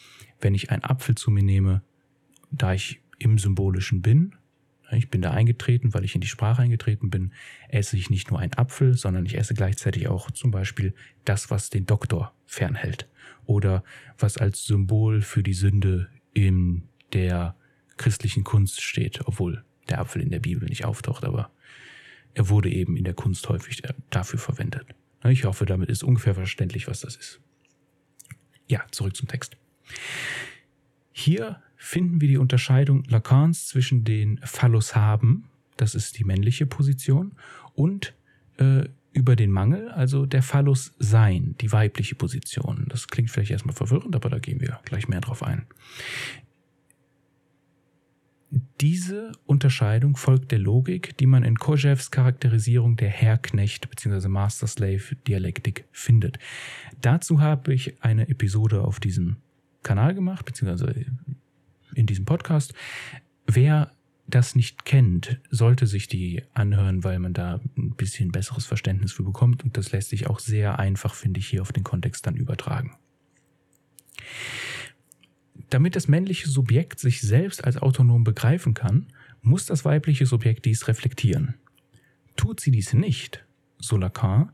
wenn 0.41 0.55
ich 0.55 0.71
einen 0.71 0.85
Apfel 0.85 1.15
zu 1.15 1.31
mir 1.31 1.43
nehme, 1.43 1.83
da 2.51 2.75
ich 2.75 3.01
im 3.19 3.39
Symbolischen 3.39 4.03
bin, 4.03 4.35
ich 4.99 5.11
bin 5.11 5.23
da 5.23 5.31
eingetreten, 5.31 5.95
weil 5.95 6.05
ich 6.05 6.15
in 6.15 6.21
die 6.21 6.27
Sprache 6.27 6.63
eingetreten 6.63 7.11
bin, 7.11 7.33
esse 7.69 7.97
ich 7.97 8.11
nicht 8.11 8.31
nur 8.31 8.41
einen 8.41 8.55
Apfel, 8.55 8.95
sondern 8.95 9.27
ich 9.27 9.37
esse 9.37 9.55
gleichzeitig 9.55 10.09
auch 10.09 10.31
zum 10.31 10.51
Beispiel 10.51 10.95
das, 11.25 11.51
was 11.51 11.71
den 11.71 11.87
Doktor 11.87 12.35
fernhält. 12.47 13.09
Oder 13.45 13.83
was 14.19 14.37
als 14.37 14.65
Symbol 14.65 15.23
für 15.23 15.43
die 15.43 15.55
Sünde 15.55 16.09
in 16.33 16.89
der 17.13 17.57
christlichen 17.97 18.45
Kunst 18.45 18.81
steht, 18.81 19.27
obwohl 19.27 19.65
der 19.89 20.01
Apfel 20.01 20.23
in 20.23 20.31
der 20.31 20.41
Bibel 20.41 20.69
nicht 20.69 20.85
auftaucht, 20.85 21.25
aber 21.25 21.51
er 22.35 22.49
wurde 22.49 22.71
eben 22.71 22.97
in 22.97 23.05
der 23.05 23.15
Kunst 23.15 23.49
häufig 23.49 23.83
dafür 24.11 24.39
verwendet. 24.39 24.87
Ich 25.25 25.45
hoffe, 25.45 25.67
damit 25.67 25.89
ist 25.89 26.03
ungefähr 26.03 26.35
verständlich, 26.35 26.89
was 26.89 27.01
das 27.01 27.17
ist. 27.17 27.41
Ja, 28.69 28.85
zurück 28.91 29.15
zum 29.15 29.29
Text. 29.29 29.57
Hier 31.13 31.63
finden 31.83 32.21
wir 32.21 32.29
die 32.29 32.39
Unterscheidung 32.39 33.03
Lacans 33.09 33.67
zwischen 33.67 34.05
den 34.05 34.39
Phallus 34.45 34.95
haben, 34.95 35.49
das 35.77 35.97
ist 35.97 36.17
die 36.17 36.25
männliche 36.25 36.65
Position, 36.65 37.33
und 37.75 38.15
äh, 38.59 38.85
über 39.13 39.35
den 39.35 39.51
Mangel, 39.51 39.91
also 39.91 40.25
der 40.25 40.43
Phallus 40.43 40.95
sein, 41.01 41.57
die 41.61 41.73
weibliche 41.73 42.15
Position. 42.15 42.87
Das 42.89 43.09
klingt 43.09 43.31
vielleicht 43.31 43.51
erstmal 43.51 43.75
verwirrend, 43.75 44.15
aber 44.15 44.31
da 44.31 44.39
gehen 44.39 44.61
wir 44.61 44.79
gleich 44.85 45.09
mehr 45.09 45.21
drauf 45.21 45.43
ein. 45.43 45.67
Diese 48.81 49.33
Unterscheidung 49.45 50.17
folgt 50.17 50.53
der 50.53 50.61
Logik, 50.61 51.17
die 51.19 51.27
man 51.27 51.43
in 51.43 51.57
Kojèves 51.57 52.11
Charakterisierung 52.11 52.97
der 52.97 53.09
Herrknecht 53.09 53.91
bzw. 53.91 54.29
Master-Slave-Dialektik 54.29 55.85
findet. 55.91 56.39
Dazu 57.01 57.41
habe 57.41 57.75
ich 57.75 58.03
eine 58.03 58.29
Episode 58.29 58.83
auf 58.83 59.01
diesem 59.01 59.37
Kanal 59.83 60.15
gemacht, 60.15 60.47
beziehungsweise 60.47 61.07
in 61.95 62.07
diesem 62.07 62.25
Podcast. 62.25 62.75
Wer 63.47 63.93
das 64.27 64.55
nicht 64.55 64.85
kennt, 64.85 65.41
sollte 65.51 65.87
sich 65.87 66.09
die 66.09 66.43
anhören, 66.55 67.05
weil 67.05 67.19
man 67.19 67.35
da 67.35 67.61
ein 67.77 67.95
bisschen 67.97 68.33
besseres 68.33 68.67
Verständnis 68.67 69.13
für 69.13 69.25
bekommt 69.25 69.65
und 69.65 69.77
das 69.77 69.93
lässt 69.93 70.11
sich 70.11 70.27
auch 70.27 70.39
sehr 70.39 70.79
einfach, 70.79 71.15
finde 71.15 71.41
ich, 71.41 71.49
hier 71.49 71.63
auf 71.63 71.73
den 71.73 71.85
Kontext 71.85 72.27
dann 72.27 72.37
übertragen. 72.37 72.97
Damit 75.71 75.97
das 75.97 76.09
männliche 76.09 76.49
Subjekt 76.49 76.99
sich 77.01 77.21
selbst 77.21 77.65
als 77.65 77.77
autonom 77.77 78.25
begreifen 78.25 78.75
kann, 78.75 79.07
muss 79.43 79.67
das 79.67 79.85
weibliche 79.85 80.27
Subjekt 80.27 80.65
dies 80.65 80.89
reflektieren. 80.89 81.55
Tut 82.37 82.61
sie 82.61 82.71
dies 82.71 82.95
nicht, 82.95 83.45
so 83.79 83.97
Lacan, 83.97 84.53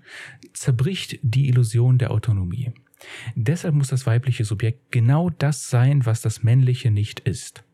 zerbricht 0.52 1.18
die 1.22 1.48
Illusion 1.48 1.98
der 1.98 2.10
Autonomie. 2.10 2.72
Deshalb 3.34 3.74
muss 3.74 3.88
das 3.88 4.06
weibliche 4.06 4.44
Subjekt 4.44 4.90
genau 4.92 5.30
das 5.30 5.70
sein, 5.70 6.06
was 6.06 6.20
das 6.20 6.42
männliche 6.42 6.90
nicht 6.90 7.20
ist. 7.20 7.64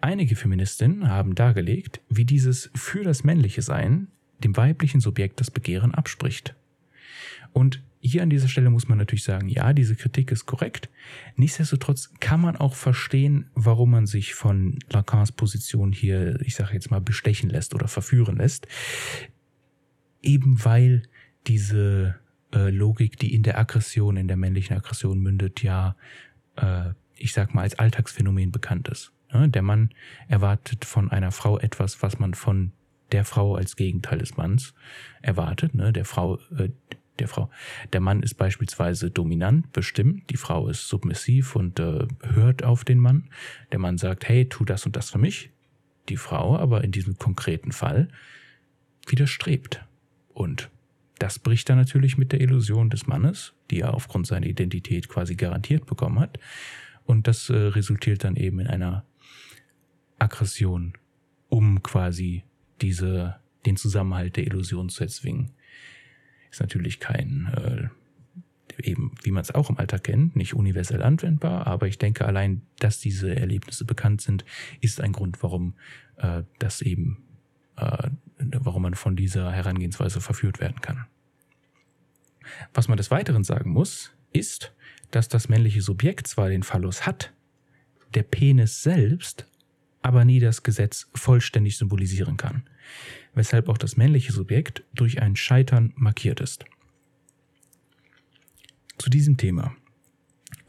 Einige 0.00 0.36
Feministinnen 0.36 1.08
haben 1.08 1.34
dargelegt, 1.34 2.00
wie 2.08 2.24
dieses 2.24 2.70
für 2.74 3.04
das 3.04 3.24
männliche 3.24 3.62
Sein 3.62 4.08
dem 4.42 4.56
weiblichen 4.56 5.00
Subjekt 5.00 5.40
das 5.40 5.50
Begehren 5.50 5.94
abspricht. 5.94 6.54
Und 7.52 7.82
hier 8.00 8.22
an 8.22 8.30
dieser 8.30 8.48
Stelle 8.48 8.70
muss 8.70 8.88
man 8.88 8.96
natürlich 8.96 9.24
sagen, 9.24 9.48
ja, 9.48 9.74
diese 9.74 9.94
Kritik 9.94 10.32
ist 10.32 10.46
korrekt. 10.46 10.88
Nichtsdestotrotz 11.36 12.14
kann 12.18 12.40
man 12.40 12.56
auch 12.56 12.74
verstehen, 12.74 13.50
warum 13.54 13.90
man 13.90 14.06
sich 14.06 14.34
von 14.34 14.78
Lacans 14.88 15.32
Position 15.32 15.92
hier, 15.92 16.40
ich 16.40 16.54
sage 16.54 16.72
jetzt 16.72 16.90
mal, 16.90 17.00
bestechen 17.00 17.50
lässt 17.50 17.74
oder 17.74 17.88
verführen 17.88 18.36
lässt. 18.36 18.66
Eben 20.22 20.64
weil 20.64 21.02
diese 21.46 22.19
äh, 22.54 22.70
Logik, 22.70 23.18
die 23.18 23.34
in 23.34 23.42
der 23.42 23.58
Aggression, 23.58 24.16
in 24.16 24.28
der 24.28 24.36
männlichen 24.36 24.76
Aggression 24.76 25.20
mündet, 25.20 25.62
ja, 25.62 25.96
äh, 26.56 26.90
ich 27.16 27.32
sag 27.32 27.54
mal, 27.54 27.62
als 27.62 27.78
Alltagsphänomen 27.78 28.50
bekannt 28.50 28.88
ist. 28.88 29.12
Ne? 29.32 29.48
Der 29.48 29.62
Mann 29.62 29.90
erwartet 30.28 30.84
von 30.84 31.10
einer 31.10 31.32
Frau 31.32 31.58
etwas, 31.58 32.02
was 32.02 32.18
man 32.18 32.34
von 32.34 32.72
der 33.12 33.24
Frau 33.24 33.56
als 33.56 33.76
Gegenteil 33.76 34.18
des 34.18 34.36
Manns 34.36 34.74
erwartet. 35.20 35.74
Ne? 35.74 35.92
Der 35.92 36.04
Frau, 36.04 36.36
äh, 36.56 36.70
der 37.18 37.28
Frau. 37.28 37.50
Der 37.92 38.00
Mann 38.00 38.22
ist 38.22 38.34
beispielsweise 38.34 39.10
dominant, 39.10 39.72
bestimmt, 39.72 40.30
die 40.30 40.36
Frau 40.36 40.68
ist 40.68 40.88
submissiv 40.88 41.54
und 41.54 41.78
äh, 41.78 42.06
hört 42.22 42.64
auf 42.64 42.84
den 42.84 42.98
Mann. 42.98 43.28
Der 43.72 43.78
Mann 43.78 43.98
sagt, 43.98 44.28
hey, 44.28 44.48
tu 44.48 44.64
das 44.64 44.86
und 44.86 44.96
das 44.96 45.10
für 45.10 45.18
mich. 45.18 45.50
Die 46.08 46.16
Frau 46.16 46.56
aber 46.56 46.82
in 46.82 46.92
diesem 46.92 47.18
konkreten 47.18 47.72
Fall 47.72 48.08
widerstrebt 49.06 49.84
und 50.32 50.70
das 51.20 51.38
bricht 51.38 51.68
dann 51.68 51.76
natürlich 51.76 52.16
mit 52.16 52.32
der 52.32 52.40
Illusion 52.40 52.88
des 52.88 53.06
Mannes, 53.06 53.52
die 53.70 53.80
er 53.80 53.92
aufgrund 53.92 54.26
seiner 54.26 54.46
Identität 54.46 55.08
quasi 55.08 55.36
garantiert 55.36 55.84
bekommen 55.84 56.18
hat. 56.18 56.40
Und 57.04 57.28
das 57.28 57.50
äh, 57.50 57.56
resultiert 57.56 58.24
dann 58.24 58.36
eben 58.36 58.58
in 58.58 58.66
einer 58.66 59.04
Aggression, 60.18 60.94
um 61.50 61.82
quasi 61.82 62.44
diese, 62.80 63.36
den 63.66 63.76
Zusammenhalt 63.76 64.36
der 64.36 64.46
Illusion 64.46 64.88
zu 64.88 65.02
erzwingen. 65.04 65.50
Ist 66.50 66.60
natürlich 66.60 67.00
kein, 67.00 67.50
äh, 67.54 68.82
eben, 68.82 69.14
wie 69.22 69.30
man 69.30 69.42
es 69.42 69.54
auch 69.54 69.68
im 69.68 69.78
Alltag 69.78 70.04
kennt, 70.04 70.36
nicht 70.36 70.54
universell 70.54 71.02
anwendbar, 71.02 71.66
aber 71.66 71.86
ich 71.86 71.98
denke 71.98 72.24
allein, 72.24 72.62
dass 72.78 72.98
diese 72.98 73.36
Erlebnisse 73.36 73.84
bekannt 73.84 74.22
sind, 74.22 74.46
ist 74.80 75.02
ein 75.02 75.12
Grund, 75.12 75.42
warum 75.42 75.74
äh, 76.16 76.44
das 76.58 76.80
eben 76.80 77.24
äh, 77.76 78.08
warum 78.40 78.82
man 78.82 78.94
von 78.94 79.16
dieser 79.16 79.52
Herangehensweise 79.52 80.20
verführt 80.20 80.60
werden 80.60 80.80
kann. 80.80 81.06
Was 82.74 82.88
man 82.88 82.96
des 82.96 83.10
Weiteren 83.10 83.44
sagen 83.44 83.70
muss, 83.70 84.12
ist, 84.32 84.74
dass 85.10 85.28
das 85.28 85.48
männliche 85.48 85.82
Subjekt 85.82 86.26
zwar 86.26 86.48
den 86.48 86.62
Phallus 86.62 87.06
hat, 87.06 87.32
der 88.14 88.22
Penis 88.22 88.82
selbst 88.82 89.46
aber 90.02 90.24
nie 90.24 90.40
das 90.40 90.62
Gesetz 90.62 91.08
vollständig 91.14 91.76
symbolisieren 91.76 92.36
kann. 92.36 92.64
weshalb 93.32 93.68
auch 93.68 93.78
das 93.78 93.96
männliche 93.96 94.32
Subjekt 94.32 94.82
durch 94.92 95.22
ein 95.22 95.36
Scheitern 95.36 95.92
markiert 95.94 96.40
ist. 96.40 96.64
Zu 98.98 99.08
diesem 99.08 99.36
Thema, 99.36 99.76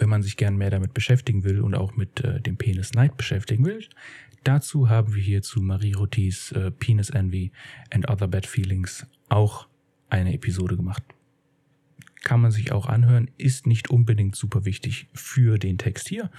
wenn 0.02 0.10
man 0.10 0.24
sich 0.24 0.36
gern 0.36 0.58
mehr 0.58 0.72
damit 0.72 0.96
beschäftigen 0.96 1.44
will 1.44 1.62
und 1.62 1.76
auch 1.76 1.96
mit 1.96 2.22
äh, 2.22 2.42
dem 2.42 2.58
Penis 2.58 2.94
Neid 2.94 3.18
beschäftigen 3.18 3.64
will, 3.64 3.88
dazu 4.44 4.90
haben 4.90 5.14
wir 5.14 5.22
hier 5.22 5.44
zu 5.44 5.62
Marie 5.62 5.94
Rotis 5.94 6.52
äh, 6.54 6.72
Penis 6.72 7.12
Envy 7.12 7.52
and 7.92 8.10
Other 8.10 8.28
Bad 8.28 8.48
Feelings 8.48 9.06
auch 9.30 9.68
eine 10.10 10.34
Episode 10.34 10.76
gemacht. 10.76 11.04
Kann 12.24 12.42
man 12.42 12.52
sich 12.52 12.72
auch 12.72 12.88
anhören, 12.88 13.30
ist 13.38 13.68
nicht 13.68 13.92
unbedingt 13.92 14.36
super 14.36 14.66
wichtig 14.66 15.08
für 15.14 15.60
den 15.60 15.78
Text 15.78 16.10
hier, 16.10 16.32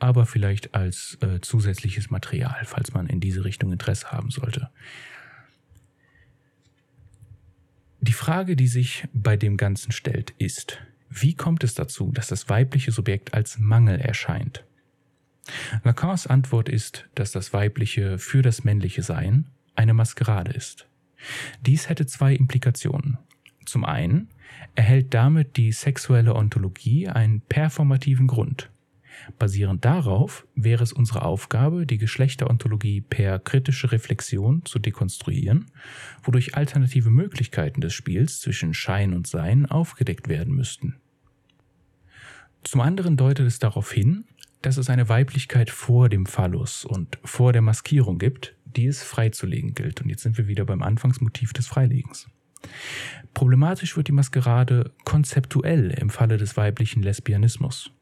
aber 0.00 0.26
vielleicht 0.26 0.74
als 0.74 1.16
äh, 1.20 1.40
zusätzliches 1.40 2.10
Material, 2.10 2.64
falls 2.64 2.92
man 2.92 3.06
in 3.06 3.20
diese 3.20 3.44
Richtung 3.44 3.70
Interesse 3.72 4.10
haben 4.10 4.30
sollte. 4.30 4.68
Die 8.00 8.12
Frage, 8.12 8.56
die 8.56 8.68
sich 8.68 9.06
bei 9.14 9.36
dem 9.36 9.56
Ganzen 9.56 9.92
stellt, 9.92 10.34
ist, 10.38 10.80
wie 11.08 11.34
kommt 11.34 11.64
es 11.64 11.74
dazu, 11.74 12.10
dass 12.12 12.28
das 12.28 12.48
weibliche 12.48 12.92
Subjekt 12.92 13.34
als 13.34 13.58
Mangel 13.58 14.00
erscheint? 14.00 14.64
Lacans 15.84 16.26
Antwort 16.26 16.68
ist, 16.68 17.08
dass 17.14 17.32
das 17.32 17.52
weibliche 17.52 18.18
für 18.18 18.42
das 18.42 18.64
männliche 18.64 19.02
Sein 19.02 19.46
eine 19.74 19.94
Maskerade 19.94 20.52
ist. 20.52 20.88
Dies 21.60 21.88
hätte 21.88 22.06
zwei 22.06 22.34
Implikationen. 22.34 23.18
Zum 23.64 23.84
einen 23.84 24.28
erhält 24.74 25.14
damit 25.14 25.56
die 25.56 25.72
sexuelle 25.72 26.34
Ontologie 26.34 27.08
einen 27.08 27.40
performativen 27.40 28.26
Grund. 28.26 28.70
Basierend 29.38 29.84
darauf 29.84 30.46
wäre 30.54 30.82
es 30.82 30.92
unsere 30.92 31.22
Aufgabe, 31.22 31.86
die 31.86 31.98
Geschlechterontologie 31.98 33.00
per 33.00 33.38
kritische 33.38 33.92
Reflexion 33.92 34.64
zu 34.64 34.78
dekonstruieren, 34.78 35.66
wodurch 36.22 36.54
alternative 36.54 37.10
Möglichkeiten 37.10 37.80
des 37.80 37.92
Spiels 37.92 38.40
zwischen 38.40 38.74
Schein 38.74 39.12
und 39.12 39.26
Sein 39.26 39.66
aufgedeckt 39.66 40.28
werden 40.28 40.54
müssten. 40.54 40.96
Zum 42.62 42.80
anderen 42.80 43.16
deutet 43.16 43.46
es 43.46 43.58
darauf 43.58 43.92
hin, 43.92 44.24
dass 44.62 44.76
es 44.76 44.90
eine 44.90 45.08
Weiblichkeit 45.08 45.70
vor 45.70 46.08
dem 46.08 46.26
Phallus 46.26 46.84
und 46.84 47.18
vor 47.24 47.52
der 47.52 47.62
Maskierung 47.62 48.18
gibt, 48.18 48.56
die 48.64 48.86
es 48.86 49.02
freizulegen 49.02 49.74
gilt. 49.74 50.00
Und 50.00 50.08
jetzt 50.08 50.22
sind 50.22 50.38
wir 50.38 50.48
wieder 50.48 50.64
beim 50.64 50.82
Anfangsmotiv 50.82 51.52
des 51.52 51.66
Freilegens. 51.68 52.28
Problematisch 53.34 53.96
wird 53.96 54.08
die 54.08 54.12
Maskerade 54.12 54.92
konzeptuell 55.04 55.90
im 55.90 56.10
Falle 56.10 56.36
des 56.36 56.56
weiblichen 56.56 57.02
Lesbianismus. 57.02 57.92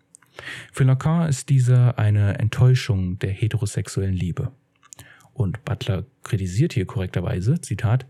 Für 0.73 0.85
Lacan 0.85 1.29
ist 1.29 1.49
dieser 1.49 1.99
eine 1.99 2.39
Enttäuschung 2.39 3.19
der 3.19 3.31
heterosexuellen 3.31 4.15
Liebe. 4.15 4.53
Und 5.33 5.65
Butler 5.65 6.05
kritisiert 6.23 6.73
hier 6.73 6.87
korrekterweise, 6.87 7.61
Zitat, 7.61 8.07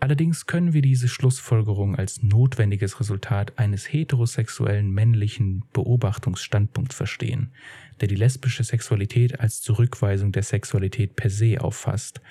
allerdings 0.00 0.46
können 0.46 0.72
wir 0.72 0.80
diese 0.80 1.08
Schlussfolgerung 1.08 1.94
als 1.94 2.22
notwendiges 2.22 3.00
Resultat 3.00 3.58
eines 3.58 3.92
heterosexuellen 3.92 4.90
männlichen 4.90 5.64
Beobachtungsstandpunkts 5.74 6.96
verstehen, 6.96 7.52
der 8.00 8.08
die 8.08 8.16
lesbische 8.16 8.64
Sexualität 8.64 9.40
als 9.40 9.60
Zurückweisung 9.60 10.32
der 10.32 10.42
Sexualität 10.42 11.16
per 11.16 11.28
se 11.28 11.60
auffasst, 11.60 12.22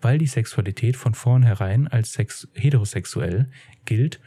weil 0.00 0.18
die 0.18 0.26
Sexualität 0.26 0.96
von 0.96 1.14
vornherein 1.14 1.86
als 1.88 2.12
sex 2.12 2.48
heterosexuell 2.54 3.48
gilt 3.84 4.20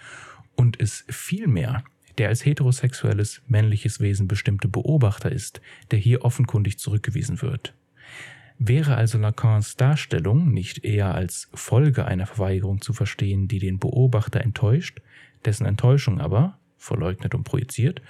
und 0.55 0.79
es 0.79 1.05
vielmehr 1.09 1.83
der 2.17 2.29
als 2.29 2.45
heterosexuelles 2.45 3.41
männliches 3.47 3.99
Wesen 3.99 4.27
bestimmte 4.27 4.67
Beobachter 4.67 5.31
ist, 5.31 5.61
der 5.91 5.99
hier 5.99 6.23
offenkundig 6.23 6.79
zurückgewiesen 6.79 7.41
wird. 7.41 7.73
Wäre 8.57 8.95
also 8.95 9.17
Lacans 9.17 9.75
Darstellung 9.75 10.51
nicht 10.51 10.83
eher 10.83 11.15
als 11.15 11.49
Folge 11.53 12.05
einer 12.05 12.27
Verweigerung 12.27 12.81
zu 12.81 12.93
verstehen, 12.93 13.47
die 13.47 13.59
den 13.59 13.79
Beobachter 13.79 14.41
enttäuscht, 14.41 15.01
dessen 15.45 15.65
Enttäuschung 15.65 16.21
aber, 16.21 16.59
verleugnet 16.77 17.33
und 17.33 17.43
projiziert, 17.43 18.01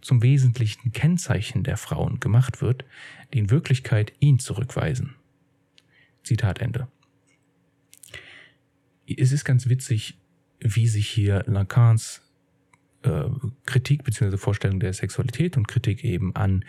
zum 0.00 0.22
wesentlichen 0.22 0.92
Kennzeichen 0.92 1.62
der 1.62 1.76
Frauen 1.76 2.20
gemacht 2.20 2.60
wird, 2.60 2.84
die 3.32 3.38
in 3.38 3.50
Wirklichkeit 3.50 4.12
ihn 4.18 4.38
zurückweisen. 4.38 5.14
Zitat 6.22 6.60
Ende. 6.60 6.88
Es 9.06 9.32
ist 9.32 9.44
ganz 9.44 9.68
witzig, 9.68 10.18
wie 10.60 10.86
sich 10.86 11.08
hier 11.08 11.44
Lacans 11.46 12.22
äh, 13.02 13.24
Kritik 13.66 14.04
bzw. 14.04 14.36
Vorstellung 14.36 14.80
der 14.80 14.92
Sexualität 14.92 15.56
und 15.56 15.68
Kritik 15.68 16.04
eben 16.04 16.34
an 16.36 16.64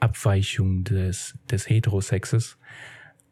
Abweichung 0.00 0.84
des, 0.84 1.38
des 1.50 1.68
Heterosexes 1.68 2.58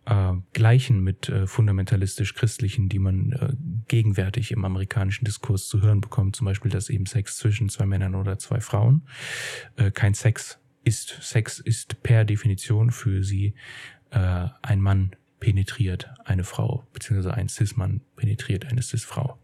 äh, 0.06 0.32
gleichen 0.52 1.02
mit 1.02 1.28
äh, 1.28 1.46
fundamentalistisch-christlichen, 1.46 2.88
die 2.88 2.98
man 2.98 3.32
äh, 3.32 3.52
gegenwärtig 3.88 4.52
im 4.52 4.64
amerikanischen 4.64 5.24
Diskurs 5.24 5.68
zu 5.68 5.82
hören 5.82 6.00
bekommt, 6.00 6.36
zum 6.36 6.46
Beispiel, 6.46 6.70
dass 6.70 6.90
eben 6.90 7.06
Sex 7.06 7.38
zwischen 7.38 7.68
zwei 7.68 7.86
Männern 7.86 8.14
oder 8.14 8.38
zwei 8.38 8.60
Frauen 8.60 9.06
äh, 9.76 9.90
kein 9.90 10.14
Sex 10.14 10.58
ist. 10.84 11.18
Sex 11.22 11.58
ist 11.58 12.02
per 12.02 12.24
Definition 12.24 12.90
für 12.90 13.22
sie 13.22 13.54
äh, 14.10 14.48
ein 14.62 14.80
Mann 14.80 15.16
penetriert 15.40 16.10
eine 16.24 16.44
Frau, 16.44 16.86
beziehungsweise 16.92 17.34
ein 17.34 17.48
Cis-Mann 17.48 18.00
penetriert 18.16 18.66
eine 18.66 18.82
Cis-Frau 18.82 19.38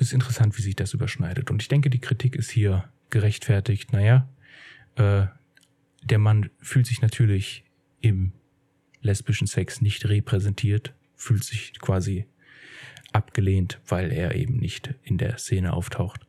ist 0.00 0.12
interessant, 0.12 0.56
wie 0.56 0.62
sich 0.62 0.76
das 0.76 0.94
überschneidet. 0.94 1.50
Und 1.50 1.62
ich 1.62 1.68
denke, 1.68 1.90
die 1.90 2.00
Kritik 2.00 2.36
ist 2.36 2.50
hier 2.50 2.88
gerechtfertigt. 3.10 3.92
Naja, 3.92 4.28
äh, 4.96 5.26
der 6.02 6.18
Mann 6.18 6.50
fühlt 6.60 6.86
sich 6.86 7.02
natürlich 7.02 7.64
im 8.00 8.32
lesbischen 9.02 9.46
Sex 9.46 9.80
nicht 9.80 10.08
repräsentiert, 10.08 10.94
fühlt 11.16 11.44
sich 11.44 11.78
quasi 11.80 12.26
abgelehnt, 13.12 13.80
weil 13.88 14.12
er 14.12 14.34
eben 14.34 14.56
nicht 14.56 14.94
in 15.02 15.18
der 15.18 15.38
Szene 15.38 15.72
auftaucht. 15.72 16.26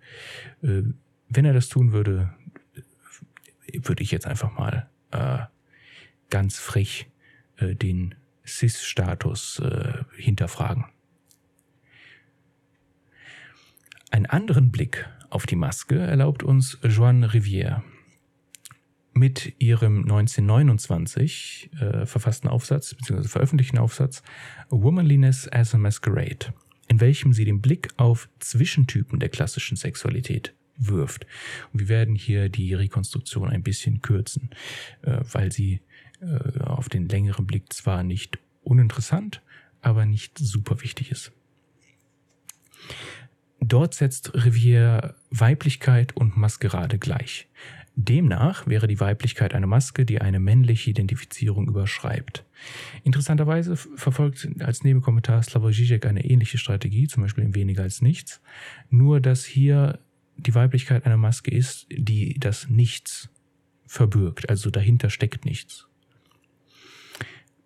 Äh, 0.62 0.84
wenn 1.30 1.46
er 1.46 1.54
das 1.54 1.70
tun 1.70 1.92
würde, 1.92 2.34
würde 3.72 4.04
ich 4.04 4.12
jetzt 4.12 4.28
einfach 4.28 4.58
mal 4.58 4.90
äh, 5.12 5.40
ganz 6.30 6.58
frech 6.60 7.08
äh, 7.58 7.76
den 7.76 8.16
Cis-Status 8.46 9.60
äh, 9.60 10.04
hinterfragen. 10.18 10.86
Einen 14.12 14.26
anderen 14.26 14.71
Blick 14.71 15.10
auf 15.30 15.45
die 15.45 15.56
Maske 15.56 15.97
erlaubt 15.97 16.43
uns 16.43 16.78
Joanne 16.84 17.30
Rivière. 17.30 17.82
Mit 19.13 19.54
ihrem 19.60 20.04
1929 20.04 21.71
äh, 21.80 22.06
verfassten 22.06 22.50
Aufsatz 22.50 22.93
bzw. 22.93 23.28
veröffentlichten 23.30 23.80
Aufsatz 23.80 24.21
Womanliness 24.69 25.47
as 25.47 25.74
a 25.74 25.78
Masquerade, 25.78 26.54
in 26.89 27.00
welchem 27.00 27.32
sie 27.32 27.45
den 27.45 27.62
Blick 27.62 27.89
auf 27.95 28.28
Zwischentypen 28.39 29.19
der 29.19 29.30
klassischen 29.30 29.78
Sexualität 29.78 30.54
wirft. 30.78 31.26
Und 31.71 31.80
wir 31.80 31.88
werden 31.88 32.15
hier 32.15 32.50
die 32.50 32.74
Rekonstruktion 32.74 33.50
ein 33.50 33.63
bisschen 33.63 34.02
kürzen, 34.02 34.50
äh, 35.04 35.19
weil 35.32 35.54
sie 35.54 35.80
äh, 36.19 36.60
auf 36.60 36.89
den 36.89 37.08
längeren 37.08 37.47
Blick 37.47 37.71
zwar 37.71 38.04
nicht 38.04 38.39
uninteressant, 38.62 39.41
aber 39.80 40.06
nicht 40.06 40.38
super 40.38 40.82
wichtig 40.82 41.12
ist. 41.12 41.32
Dort 43.62 43.93
setzt 43.93 44.32
Rivière 44.36 45.13
Weiblichkeit 45.30 46.15
und 46.17 46.36
Maskerade 46.36 46.97
gleich. 46.97 47.47
Demnach 47.95 48.67
wäre 48.67 48.88
die 48.88 49.00
Weiblichkeit 49.00 49.54
eine 49.54 49.67
Maske, 49.67 50.06
die 50.06 50.21
eine 50.21 50.39
männliche 50.39 50.89
Identifizierung 50.89 51.67
überschreibt. 51.67 52.43
Interessanterweise 53.04 53.76
verfolgt 53.76 54.47
als 54.60 54.84
Nebenkommentar 54.84 55.43
Slavoj 55.43 55.74
Žižek 55.74 56.06
eine 56.06 56.26
ähnliche 56.26 56.58
Strategie, 56.58 57.08
zum 57.08 57.24
Beispiel 57.24 57.43
in 57.43 57.56
Weniger 57.56 57.84
als 57.84 58.02
Nichts, 58.02 58.41
nur 58.89 59.19
dass 59.19 59.45
hier 59.45 60.00
die 60.38 60.56
Weiblichkeit 60.56 61.06
eine 61.06 61.17
Maske 61.17 61.52
ist, 61.52 61.88
die 61.91 62.39
das 62.39 62.69
Nichts 62.69 63.30
verbirgt, 63.86 64.50
also 64.50 64.69
dahinter 64.69 65.10
steckt 65.10 65.45
nichts. 65.45 65.88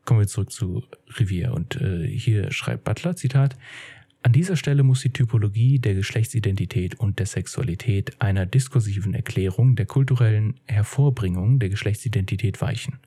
Kommen 0.06 0.20
wir 0.20 0.28
zurück 0.28 0.52
zu 0.52 0.84
Rivière 1.08 1.52
und 1.52 1.80
äh, 1.80 2.08
hier 2.08 2.52
schreibt 2.52 2.84
Butler, 2.84 3.16
Zitat, 3.16 3.58
an 4.26 4.32
dieser 4.32 4.56
Stelle 4.56 4.82
muss 4.82 5.02
die 5.02 5.14
Typologie 5.14 5.78
der 5.78 5.94
Geschlechtsidentität 5.94 7.00
und 7.00 7.20
der 7.20 7.28
Sexualität 7.28 8.20
einer 8.20 8.48
diskursiven 8.48 9.14
Erklärung 9.14 9.76
der 9.76 9.86
kulturellen 9.86 10.60
Hervorbringung 10.66 11.60
der 11.60 11.70
Geschlechtsidentität 11.70 12.60
weichen. 12.60 12.98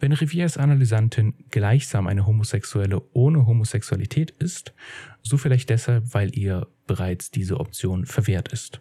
Wenn 0.00 0.12
Rivières 0.12 0.58
Analysantin 0.58 1.34
gleichsam 1.50 2.08
eine 2.08 2.26
Homosexuelle 2.26 3.02
ohne 3.12 3.46
Homosexualität 3.46 4.32
ist, 4.32 4.74
so 5.22 5.36
vielleicht 5.36 5.70
deshalb, 5.70 6.12
weil 6.12 6.36
ihr 6.36 6.66
bereits 6.88 7.30
diese 7.30 7.60
Option 7.60 8.04
verwehrt 8.04 8.48
ist. 8.48 8.80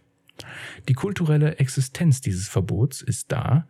Die 0.90 0.96
kulturelle 0.96 1.60
Existenz 1.60 2.22
dieses 2.22 2.48
Verbots 2.48 3.04
ist 3.04 3.32
da, 3.32 3.68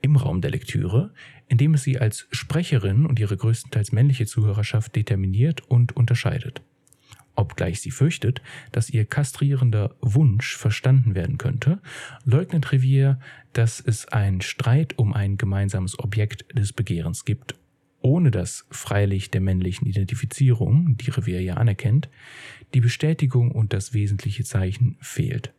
im 0.00 0.16
Raum 0.16 0.40
der 0.40 0.50
Lektüre, 0.50 1.12
indem 1.46 1.74
es 1.74 1.84
sie 1.84 2.00
als 2.00 2.26
Sprecherin 2.32 3.06
und 3.06 3.20
ihre 3.20 3.36
größtenteils 3.36 3.92
männliche 3.92 4.26
Zuhörerschaft 4.26 4.96
determiniert 4.96 5.60
und 5.60 5.96
unterscheidet 5.96 6.62
obgleich 7.38 7.80
sie 7.80 7.90
fürchtet, 7.90 8.42
dass 8.72 8.90
ihr 8.90 9.04
kastrierender 9.04 9.94
Wunsch 10.00 10.56
verstanden 10.56 11.14
werden 11.14 11.38
könnte, 11.38 11.80
leugnet 12.24 12.66
Rivière, 12.66 13.18
dass 13.52 13.80
es 13.80 14.08
einen 14.08 14.40
Streit 14.40 14.98
um 14.98 15.12
ein 15.12 15.36
gemeinsames 15.36 15.98
Objekt 15.98 16.44
des 16.56 16.72
Begehrens 16.72 17.24
gibt 17.24 17.54
ohne 18.00 18.30
dass 18.30 18.64
freilich 18.70 19.30
der 19.30 19.40
männlichen 19.40 19.86
Identifizierung, 19.86 20.96
die 20.96 21.10
Revier 21.10 21.42
ja 21.42 21.54
anerkennt, 21.54 22.08
die 22.74 22.80
Bestätigung 22.80 23.50
und 23.50 23.72
das 23.72 23.92
wesentliche 23.92 24.44
Zeichen 24.44 24.96
fehlt. 25.00 25.52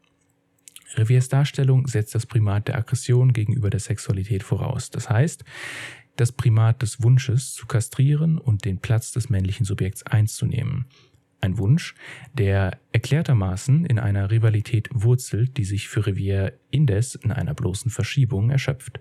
Reviers 0.95 1.29
Darstellung 1.29 1.87
setzt 1.87 2.15
das 2.15 2.25
Primat 2.25 2.67
der 2.67 2.77
Aggression 2.77 3.33
gegenüber 3.33 3.69
der 3.69 3.79
Sexualität 3.79 4.43
voraus. 4.43 4.89
Das 4.89 5.09
heißt, 5.09 5.43
das 6.15 6.31
Primat 6.31 6.81
des 6.81 7.03
Wunsches 7.03 7.53
zu 7.53 7.67
kastrieren 7.67 8.37
und 8.37 8.65
den 8.65 8.79
Platz 8.79 9.11
des 9.11 9.29
männlichen 9.29 9.65
Subjekts 9.65 10.03
einzunehmen. 10.03 10.85
Ein 11.41 11.57
Wunsch, 11.57 11.95
der 12.33 12.79
erklärtermaßen 12.91 13.85
in 13.85 13.97
einer 13.97 14.29
Rivalität 14.29 14.89
wurzelt, 14.91 15.55
die 15.57 15.63
sich 15.63 15.87
für 15.87 16.01
Rivière 16.01 16.53
indes 16.69 17.15
in 17.15 17.31
einer 17.31 17.53
bloßen 17.53 17.91
Verschiebung 17.91 18.49
erschöpft. 18.49 18.99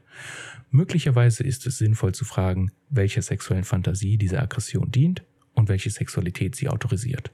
Möglicherweise 0.71 1.43
ist 1.43 1.67
es 1.67 1.79
sinnvoll 1.79 2.15
zu 2.15 2.25
fragen, 2.25 2.71
welcher 2.91 3.23
sexuellen 3.23 3.65
Fantasie 3.65 4.19
diese 4.19 4.41
Aggression 4.41 4.91
dient 4.93 5.25
und 5.55 5.69
welche 5.69 5.91
Sexualität 5.91 6.55
sie 6.55 6.69
autorisiert. 6.69 7.33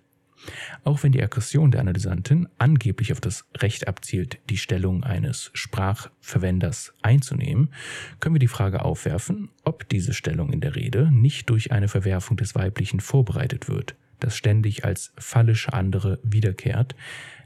Auch 0.82 1.02
wenn 1.02 1.12
die 1.12 1.22
Aggression 1.22 1.70
der 1.70 1.80
Analysantin 1.80 2.48
angeblich 2.58 3.12
auf 3.12 3.20
das 3.20 3.46
Recht 3.56 3.88
abzielt, 3.88 4.38
die 4.50 4.58
Stellung 4.58 5.04
eines 5.04 5.50
Sprachverwenders 5.54 6.94
einzunehmen, 7.02 7.72
können 8.20 8.34
wir 8.34 8.40
die 8.40 8.48
Frage 8.48 8.84
aufwerfen, 8.84 9.50
ob 9.64 9.88
diese 9.88 10.12
Stellung 10.12 10.52
in 10.52 10.60
der 10.60 10.74
Rede 10.74 11.10
nicht 11.10 11.50
durch 11.50 11.72
eine 11.72 11.88
Verwerfung 11.88 12.36
des 12.36 12.54
Weiblichen 12.54 13.00
vorbereitet 13.00 13.68
wird, 13.68 13.96
das 14.24 14.36
ständig 14.36 14.84
als 14.84 15.12
fallische 15.18 15.72
andere 15.72 16.18
wiederkehrt, 16.22 16.94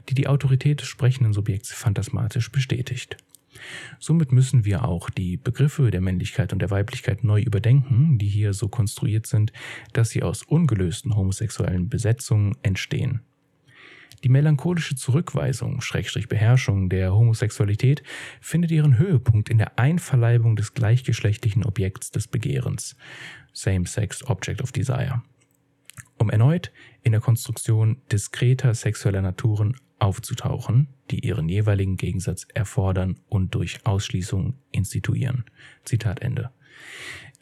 die 0.09 0.13
die 0.13 0.27
Autorität 0.27 0.81
des 0.81 0.87
sprechenden 0.87 1.33
Subjekts 1.33 1.71
phantasmatisch 1.71 2.51
bestätigt. 2.51 3.17
Somit 3.99 4.31
müssen 4.31 4.63
wir 4.63 4.85
auch 4.85 5.09
die 5.09 5.37
Begriffe 5.37 5.91
der 5.91 6.01
Männlichkeit 6.01 6.53
und 6.53 6.59
der 6.59 6.69
Weiblichkeit 6.69 7.23
neu 7.23 7.41
überdenken, 7.41 8.17
die 8.17 8.27
hier 8.27 8.53
so 8.53 8.67
konstruiert 8.67 9.27
sind, 9.27 9.51
dass 9.93 10.09
sie 10.11 10.23
aus 10.23 10.43
ungelösten 10.43 11.15
homosexuellen 11.15 11.89
Besetzungen 11.89 12.55
entstehen. 12.61 13.21
Die 14.23 14.29
melancholische 14.29 14.95
Zurückweisung, 14.95 15.81
Schrägstrich 15.81 16.27
Beherrschung 16.27 16.89
der 16.89 17.13
Homosexualität 17.13 18.03
findet 18.41 18.71
ihren 18.71 18.97
Höhepunkt 18.97 19.49
in 19.49 19.57
der 19.57 19.79
Einverleibung 19.79 20.55
des 20.55 20.73
gleichgeschlechtlichen 20.73 21.63
Objekts 21.63 22.11
des 22.11 22.27
Begehrens, 22.27 22.97
Same-Sex 23.53 24.25
Object 24.25 24.61
of 24.61 24.73
Desire, 24.73 25.23
um 26.19 26.29
erneut 26.29 26.71
in 27.01 27.11
der 27.11 27.21
Konstruktion 27.21 28.01
diskreter 28.11 28.73
sexueller 28.73 29.21
Naturen 29.21 29.75
aufzutauchen, 29.99 30.87
die 31.11 31.19
ihren 31.25 31.49
jeweiligen 31.49 31.97
Gegensatz 31.97 32.47
erfordern 32.53 33.19
und 33.27 33.55
durch 33.55 33.85
Ausschließung 33.85 34.55
instituieren. 34.71 35.45
Zitat 35.83 36.21
Ende. 36.21 36.51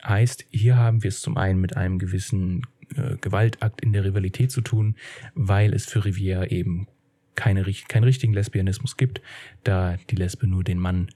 Heißt, 0.04 0.46
hier 0.50 0.78
haben 0.78 1.04
wir 1.04 1.10
es 1.10 1.22
zum 1.22 1.38
einen 1.38 1.60
mit 1.60 1.76
einem 1.76 2.00
gewissen 2.00 2.64
äh, 2.96 3.18
Gewaltakt 3.18 3.82
in 3.82 3.94
der 3.94 4.06
Rivalität 4.06 4.52
zu 4.52 4.62
tun, 4.62 4.96
weil 5.34 5.74
es 5.74 5.86
für 5.86 6.00
Rivière 6.00 6.50
eben 6.50 6.88
keine, 7.36 7.64
keinen 7.88 8.04
richtigen 8.04 8.34
Lesbianismus 8.34 8.98
gibt, 8.98 9.22
da 9.64 9.98
die 10.10 10.16
Lesbe 10.16 10.48
nur 10.48 10.64
den 10.64 10.80
Mann 10.80 11.10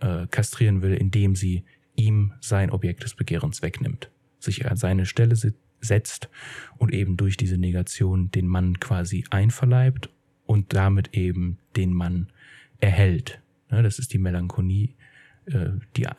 äh, 0.00 0.26
kastrieren 0.28 0.82
will, 0.82 0.94
indem 0.94 1.36
sie 1.36 1.64
ihm 1.94 2.32
sein 2.40 2.70
Objekt 2.70 3.04
des 3.04 3.14
Begehrens 3.14 3.62
wegnimmt, 3.62 4.10
sich 4.38 4.68
an 4.70 4.76
seine 4.76 5.06
Stelle 5.06 5.36
setzt 5.80 6.28
und 6.76 6.92
eben 6.92 7.16
durch 7.16 7.36
diese 7.36 7.58
Negation 7.58 8.30
den 8.30 8.46
Mann 8.46 8.80
quasi 8.80 9.24
einverleibt 9.30 10.10
und 10.46 10.72
damit 10.74 11.14
eben 11.14 11.58
den 11.76 11.92
Mann 11.92 12.28
erhält. 12.80 13.40
Ne, 13.70 13.82
das 13.82 13.98
ist 13.98 14.12
die 14.12 14.18
Melancholie, 14.18 14.90
äh, 15.46 15.70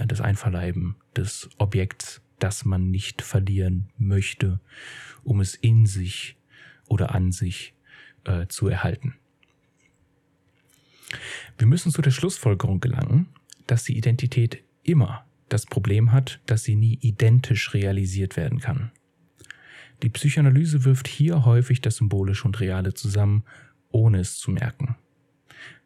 das 0.06 0.22
Einverleiben 0.22 0.96
des 1.16 1.50
Objekts, 1.58 2.22
das 2.40 2.66
man 2.66 2.90
nicht 2.90 3.22
verlieren 3.22 3.90
möchte, 3.98 4.60
um 5.24 5.42
es 5.42 5.56
in 5.56 5.86
sich 5.86 6.38
oder 6.88 7.14
an 7.14 7.32
sich 7.32 7.74
äh, 8.26 8.48
zu 8.48 8.68
erhalten. 8.68 9.16
Wir 11.58 11.68
müssen 11.68 11.92
zu 11.92 12.02
der 12.02 12.12
Schlussfolgerung 12.12 12.80
gelangen, 12.80 13.28
dass 13.68 13.84
die 13.84 13.98
Identität 13.98 14.64
immer 14.84 15.26
das 15.50 15.66
Problem 15.66 16.12
hat, 16.12 16.40
dass 16.46 16.64
sie 16.64 16.76
nie 16.76 17.00
identisch 17.02 17.74
realisiert 17.74 18.38
werden 18.38 18.60
kann. 18.60 18.92
Die 20.02 20.10
Psychoanalyse 20.10 20.86
wirft 20.86 21.08
hier 21.08 21.46
häufig 21.46 21.82
das 21.82 21.98
Symbolische 21.98 22.46
und 22.46 22.60
Reale 22.60 22.94
zusammen 22.94 23.44
ohne 23.92 24.20
es 24.20 24.38
zu 24.38 24.52
merken. 24.52 24.96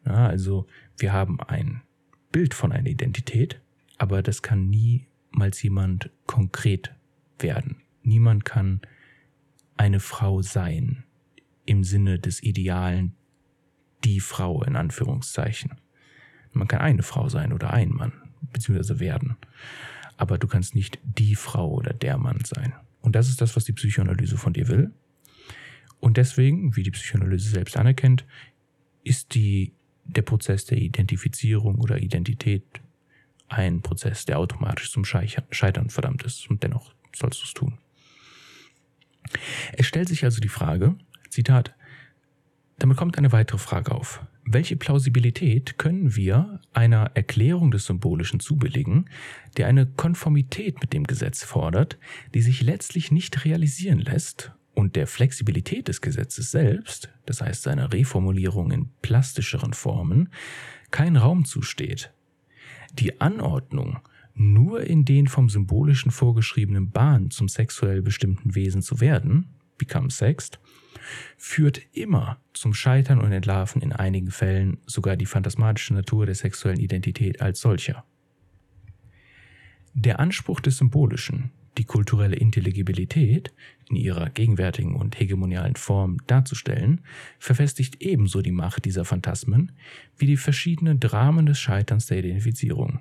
Ja, 0.04 0.26
also 0.26 0.66
wir 0.98 1.12
haben 1.12 1.40
ein 1.40 1.82
Bild 2.30 2.54
von 2.54 2.72
einer 2.72 2.88
Identität, 2.88 3.60
aber 3.98 4.22
das 4.22 4.42
kann 4.42 4.68
niemals 4.68 5.62
jemand 5.62 6.10
konkret 6.26 6.94
werden. 7.38 7.82
Niemand 8.02 8.44
kann 8.44 8.80
eine 9.76 10.00
Frau 10.00 10.42
sein 10.42 11.04
im 11.64 11.82
Sinne 11.84 12.18
des 12.18 12.42
Idealen, 12.42 13.14
die 14.04 14.20
Frau 14.20 14.62
in 14.62 14.76
Anführungszeichen. 14.76 15.72
Man 16.52 16.68
kann 16.68 16.80
eine 16.80 17.02
Frau 17.02 17.28
sein 17.28 17.52
oder 17.52 17.72
ein 17.72 17.90
Mann, 17.90 18.12
beziehungsweise 18.52 19.00
werden. 19.00 19.36
Aber 20.16 20.38
du 20.38 20.46
kannst 20.46 20.74
nicht 20.74 20.98
die 21.02 21.34
Frau 21.34 21.72
oder 21.72 21.92
der 21.92 22.18
Mann 22.18 22.40
sein. 22.44 22.74
Und 23.04 23.14
das 23.14 23.28
ist 23.28 23.42
das, 23.42 23.54
was 23.54 23.64
die 23.64 23.74
Psychoanalyse 23.74 24.38
von 24.38 24.54
dir 24.54 24.66
will. 24.68 24.90
Und 26.00 26.16
deswegen, 26.16 26.74
wie 26.74 26.82
die 26.82 26.90
Psychoanalyse 26.90 27.50
selbst 27.50 27.76
anerkennt, 27.76 28.24
ist 29.04 29.34
die, 29.34 29.72
der 30.04 30.22
Prozess 30.22 30.64
der 30.64 30.78
Identifizierung 30.78 31.80
oder 31.80 31.98
Identität 32.00 32.64
ein 33.48 33.82
Prozess, 33.82 34.24
der 34.24 34.38
automatisch 34.38 34.90
zum 34.90 35.04
Scheitern 35.04 35.90
verdammt 35.90 36.22
ist. 36.22 36.48
Und 36.48 36.62
dennoch 36.62 36.94
sollst 37.14 37.42
du 37.42 37.44
es 37.44 37.52
tun. 37.52 37.76
Es 39.74 39.86
stellt 39.86 40.08
sich 40.08 40.24
also 40.24 40.40
die 40.40 40.48
Frage, 40.48 40.96
Zitat, 41.28 41.74
damit 42.78 42.96
kommt 42.96 43.18
eine 43.18 43.32
weitere 43.32 43.58
Frage 43.58 43.92
auf. 43.92 44.24
Welche 44.46 44.76
Plausibilität 44.76 45.78
können 45.78 46.16
wir 46.16 46.60
einer 46.72 47.12
Erklärung 47.14 47.70
des 47.70 47.86
Symbolischen 47.86 48.40
zubilligen, 48.40 49.08
die 49.56 49.64
eine 49.64 49.86
Konformität 49.86 50.80
mit 50.80 50.92
dem 50.92 51.04
Gesetz 51.04 51.42
fordert, 51.44 51.98
die 52.34 52.42
sich 52.42 52.62
letztlich 52.62 53.10
nicht 53.10 53.44
realisieren 53.44 54.00
lässt 54.00 54.52
und 54.74 54.96
der 54.96 55.06
Flexibilität 55.06 55.88
des 55.88 56.00
Gesetzes 56.00 56.50
selbst, 56.50 57.10
das 57.26 57.40
heißt 57.40 57.62
seiner 57.62 57.92
Reformulierung 57.92 58.70
in 58.70 58.90
plastischeren 59.00 59.72
Formen, 59.72 60.28
kein 60.90 61.16
Raum 61.16 61.44
zusteht. 61.44 62.12
Die 62.92 63.20
Anordnung, 63.20 64.00
nur 64.34 64.82
in 64.82 65.04
den 65.04 65.26
vom 65.26 65.48
Symbolischen 65.48 66.10
vorgeschriebenen 66.10 66.90
Bahnen 66.90 67.30
zum 67.30 67.48
sexuell 67.48 68.02
bestimmten 68.02 68.54
Wesen 68.54 68.82
zu 68.82 69.00
werden, 69.00 69.46
become 69.78 70.10
sexed, 70.10 70.60
führt 71.36 71.80
immer 71.92 72.38
zum 72.52 72.74
Scheitern 72.74 73.20
und 73.20 73.32
Entlarven 73.32 73.82
in 73.82 73.92
einigen 73.92 74.30
Fällen 74.30 74.78
sogar 74.86 75.16
die 75.16 75.26
phantasmatische 75.26 75.94
Natur 75.94 76.26
der 76.26 76.34
sexuellen 76.34 76.80
Identität 76.80 77.40
als 77.40 77.60
solcher. 77.60 78.04
Der 79.94 80.18
Anspruch 80.18 80.60
des 80.60 80.78
Symbolischen, 80.78 81.52
die 81.78 81.84
kulturelle 81.84 82.36
Intelligibilität 82.36 83.52
in 83.88 83.96
ihrer 83.96 84.30
gegenwärtigen 84.30 84.94
und 84.94 85.18
hegemonialen 85.18 85.76
Form 85.76 86.18
darzustellen, 86.26 87.00
verfestigt 87.38 88.00
ebenso 88.00 88.42
die 88.42 88.52
Macht 88.52 88.84
dieser 88.84 89.04
Phantasmen 89.04 89.72
wie 90.16 90.26
die 90.26 90.36
verschiedenen 90.36 91.00
Dramen 91.00 91.46
des 91.46 91.58
Scheiterns 91.60 92.06
der 92.06 92.18
Identifizierung. 92.18 93.00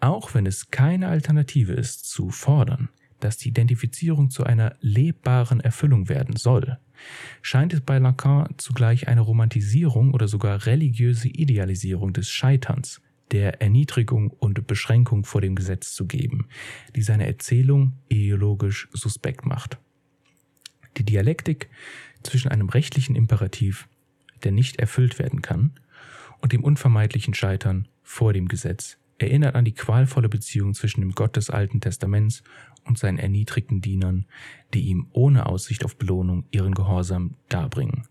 Auch 0.00 0.34
wenn 0.34 0.46
es 0.46 0.70
keine 0.70 1.08
Alternative 1.08 1.72
ist, 1.74 2.10
zu 2.10 2.30
fordern, 2.30 2.88
dass 3.24 3.36
die 3.36 3.48
Identifizierung 3.48 4.30
zu 4.30 4.44
einer 4.44 4.76
lebbaren 4.80 5.60
Erfüllung 5.60 6.08
werden 6.08 6.36
soll, 6.36 6.78
scheint 7.40 7.72
es 7.72 7.80
bei 7.80 7.98
Lacan 7.98 8.54
zugleich 8.58 9.08
eine 9.08 9.20
Romantisierung 9.20 10.12
oder 10.12 10.28
sogar 10.28 10.66
religiöse 10.66 11.28
Idealisierung 11.28 12.12
des 12.12 12.28
Scheiterns 12.28 13.00
der 13.30 13.62
Erniedrigung 13.62 14.30
und 14.30 14.66
Beschränkung 14.66 15.24
vor 15.24 15.40
dem 15.40 15.54
Gesetz 15.54 15.94
zu 15.94 16.06
geben, 16.06 16.48
die 16.94 17.02
seine 17.02 17.26
Erzählung 17.26 17.94
ideologisch 18.08 18.88
suspekt 18.92 19.46
macht. 19.46 19.78
Die 20.98 21.04
Dialektik 21.04 21.70
zwischen 22.22 22.48
einem 22.48 22.68
rechtlichen 22.68 23.16
Imperativ, 23.16 23.88
der 24.44 24.52
nicht 24.52 24.76
erfüllt 24.76 25.18
werden 25.18 25.40
kann, 25.40 25.72
und 26.40 26.52
dem 26.52 26.64
unvermeidlichen 26.64 27.34
Scheitern 27.34 27.88
vor 28.02 28.32
dem 28.32 28.48
Gesetz 28.48 28.98
erinnert 29.22 29.54
an 29.54 29.64
die 29.64 29.74
qualvolle 29.74 30.28
Beziehung 30.28 30.74
zwischen 30.74 31.00
dem 31.00 31.12
Gott 31.12 31.36
des 31.36 31.50
Alten 31.50 31.80
Testaments 31.80 32.42
und 32.84 32.98
seinen 32.98 33.18
erniedrigten 33.18 33.80
Dienern, 33.80 34.26
die 34.74 34.82
ihm 34.82 35.06
ohne 35.12 35.46
Aussicht 35.46 35.84
auf 35.84 35.96
Belohnung 35.96 36.44
ihren 36.50 36.74
Gehorsam 36.74 37.36
darbringen. 37.48 38.04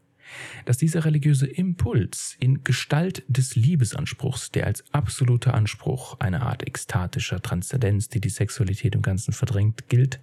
Dass 0.66 0.78
dieser 0.78 1.04
religiöse 1.04 1.46
Impuls 1.46 2.38
in 2.40 2.64
Gestalt 2.64 3.24
des 3.28 3.56
Liebesanspruchs, 3.56 4.52
der 4.52 4.66
als 4.66 4.84
absoluter 4.94 5.54
Anspruch, 5.54 6.20
eine 6.20 6.42
Art 6.42 6.66
ekstatischer 6.66 7.42
Transzendenz, 7.42 8.08
die 8.08 8.22
die 8.22 8.30
Sexualität 8.30 8.96
im 8.96 9.02
Ganzen 9.02 9.34
verdrängt, 9.34 9.90
gilt 9.90 10.22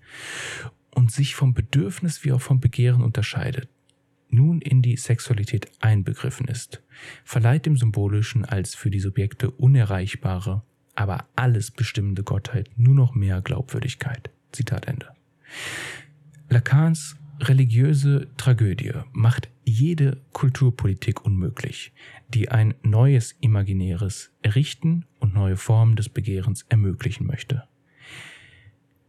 und 0.95 1.13
sich 1.13 1.35
vom 1.35 1.53
Bedürfnis 1.53 2.25
wie 2.25 2.33
auch 2.33 2.41
vom 2.41 2.61
Begehren 2.61 3.03
unterscheidet, 3.03 3.69
nun 4.31 4.61
in 4.61 4.83
die 4.83 4.97
Sexualität 4.97 5.71
einbegriffen 5.81 6.49
ist, 6.49 6.83
verleiht 7.25 7.67
dem 7.67 7.77
Symbolischen 7.77 8.45
als 8.45 8.75
für 8.75 8.91
die 8.91 9.01
Subjekte 9.01 9.51
unerreichbare, 9.51 10.63
aber 10.99 11.27
alles 11.37 11.71
bestimmende 11.71 12.25
Gottheit 12.25 12.71
nur 12.77 12.95
noch 12.95 13.15
mehr 13.15 13.41
Glaubwürdigkeit. 13.41 14.31
Zitat 14.51 14.87
Ende. 14.89 15.07
Lacans 16.49 17.17
religiöse 17.41 18.27
Tragödie 18.37 18.95
macht 19.13 19.49
jede 19.65 20.21
Kulturpolitik 20.33 21.25
unmöglich, 21.25 21.93
die 22.35 22.51
ein 22.51 22.75
neues 22.83 23.37
Imaginäres 23.41 24.33
errichten 24.43 25.05
und 25.21 25.35
neue 25.35 25.57
Formen 25.57 25.95
des 25.95 26.09
Begehrens 26.09 26.67
ermöglichen 26.69 27.29
möchte. 27.29 27.63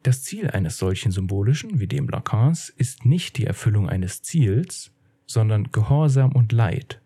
Das 0.03 0.21
Ziel 0.21 0.51
eines 0.51 0.77
solchen 0.77 1.11
symbolischen 1.11 1.79
wie 1.79 1.87
dem 1.87 2.07
Lacans 2.07 2.69
ist 2.69 3.03
nicht 3.03 3.35
die 3.39 3.47
Erfüllung 3.47 3.89
eines 3.89 4.21
Ziels, 4.21 4.91
sondern 5.25 5.71
Gehorsam 5.71 6.33
und 6.33 6.51
Leid. 6.51 7.01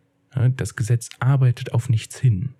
Das 0.57 0.75
Gesetz 0.75 1.09
arbeitet 1.21 1.73
auf 1.73 1.87
nichts 1.87 2.19
hin. 2.19 2.55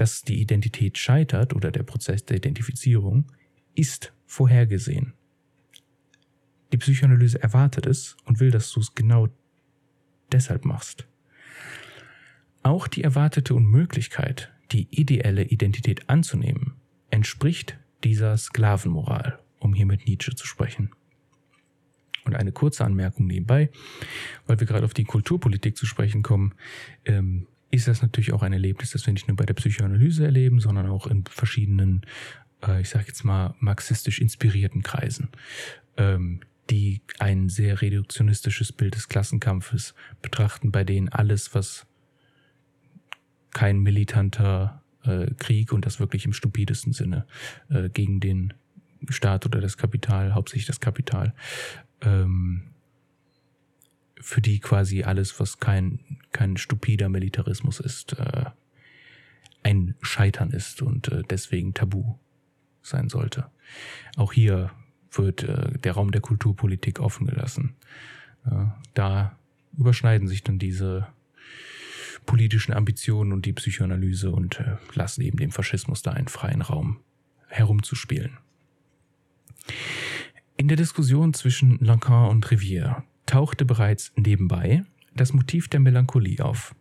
Dass 0.00 0.22
die 0.22 0.40
Identität 0.40 0.96
scheitert 0.96 1.52
oder 1.52 1.70
der 1.70 1.82
Prozess 1.82 2.24
der 2.24 2.38
Identifizierung 2.38 3.30
ist 3.74 4.14
vorhergesehen. 4.24 5.12
Die 6.72 6.78
Psychoanalyse 6.78 7.42
erwartet 7.42 7.84
es 7.84 8.16
und 8.24 8.40
will, 8.40 8.50
dass 8.50 8.72
du 8.72 8.80
es 8.80 8.94
genau 8.94 9.28
deshalb 10.32 10.64
machst. 10.64 11.06
Auch 12.62 12.88
die 12.88 13.04
erwartete 13.04 13.54
Unmöglichkeit, 13.54 14.50
die 14.72 14.88
ideelle 14.90 15.44
Identität 15.44 16.08
anzunehmen, 16.08 16.72
entspricht 17.10 17.76
dieser 18.02 18.38
Sklavenmoral, 18.38 19.38
um 19.58 19.74
hier 19.74 19.84
mit 19.84 20.06
Nietzsche 20.06 20.34
zu 20.34 20.46
sprechen. 20.46 20.92
Und 22.24 22.36
eine 22.36 22.52
kurze 22.52 22.86
Anmerkung 22.86 23.26
nebenbei, 23.26 23.68
weil 24.46 24.60
wir 24.60 24.66
gerade 24.66 24.86
auf 24.86 24.94
die 24.94 25.04
Kulturpolitik 25.04 25.76
zu 25.76 25.84
sprechen 25.84 26.22
kommen, 26.22 26.54
ähm, 27.04 27.46
ist 27.70 27.88
das 27.88 28.02
natürlich 28.02 28.32
auch 28.32 28.42
ein 28.42 28.52
Erlebnis, 28.52 28.90
das 28.90 29.06
wir 29.06 29.12
nicht 29.12 29.28
nur 29.28 29.36
bei 29.36 29.46
der 29.46 29.54
Psychoanalyse 29.54 30.24
erleben, 30.24 30.60
sondern 30.60 30.86
auch 30.86 31.06
in 31.06 31.24
verschiedenen, 31.24 32.02
äh, 32.66 32.80
ich 32.80 32.88
sage 32.88 33.06
jetzt 33.08 33.24
mal, 33.24 33.54
marxistisch 33.60 34.20
inspirierten 34.20 34.82
Kreisen. 34.82 35.28
Ähm, 35.96 36.40
die 36.70 37.00
ein 37.18 37.48
sehr 37.48 37.82
reduktionistisches 37.82 38.72
Bild 38.72 38.94
des 38.94 39.08
Klassenkampfes 39.08 39.94
betrachten, 40.22 40.70
bei 40.70 40.84
denen 40.84 41.08
alles, 41.08 41.52
was 41.54 41.86
kein 43.52 43.80
militanter 43.80 44.82
äh, 45.02 45.26
Krieg 45.36 45.72
und 45.72 45.84
das 45.84 45.98
wirklich 45.98 46.24
im 46.24 46.32
stupidesten 46.32 46.92
Sinne 46.92 47.26
äh, 47.68 47.88
gegen 47.88 48.20
den 48.20 48.54
Staat 49.08 49.46
oder 49.46 49.60
das 49.60 49.76
Kapital, 49.76 50.34
hauptsächlich 50.34 50.66
das 50.66 50.78
Kapital, 50.78 51.34
ähm, 52.02 52.69
für 54.20 54.40
die 54.40 54.60
quasi 54.60 55.02
alles, 55.02 55.40
was 55.40 55.58
kein, 55.58 56.00
kein 56.32 56.56
stupider 56.56 57.08
Militarismus 57.08 57.80
ist, 57.80 58.18
äh, 58.18 58.46
ein 59.62 59.94
Scheitern 60.00 60.50
ist 60.50 60.82
und 60.82 61.08
äh, 61.08 61.22
deswegen 61.28 61.74
tabu 61.74 62.14
sein 62.82 63.08
sollte. 63.08 63.50
Auch 64.16 64.32
hier 64.32 64.70
wird 65.12 65.42
äh, 65.42 65.78
der 65.78 65.92
Raum 65.92 66.12
der 66.12 66.20
Kulturpolitik 66.20 67.00
offen 67.00 67.26
gelassen. 67.26 67.74
Da 68.94 69.38
überschneiden 69.76 70.28
sich 70.28 70.42
dann 70.42 70.58
diese 70.58 71.08
politischen 72.26 72.72
Ambitionen 72.72 73.32
und 73.32 73.44
die 73.44 73.52
Psychoanalyse 73.52 74.30
und 74.30 74.60
äh, 74.60 74.76
lassen 74.94 75.22
eben 75.22 75.38
dem 75.38 75.50
Faschismus 75.50 76.02
da 76.02 76.12
einen 76.12 76.28
freien 76.28 76.62
Raum 76.62 77.00
herumzuspielen. 77.48 78.38
In 80.56 80.68
der 80.68 80.76
Diskussion 80.76 81.34
zwischen 81.34 81.78
Lacan 81.80 82.28
und 82.30 82.46
Rivière 82.46 83.02
tauchte 83.30 83.64
bereits 83.64 84.12
nebenbei 84.16 84.84
das 85.14 85.32
Motiv 85.32 85.68
der 85.68 85.78
Melancholie 85.78 86.44
auf. 86.44 86.74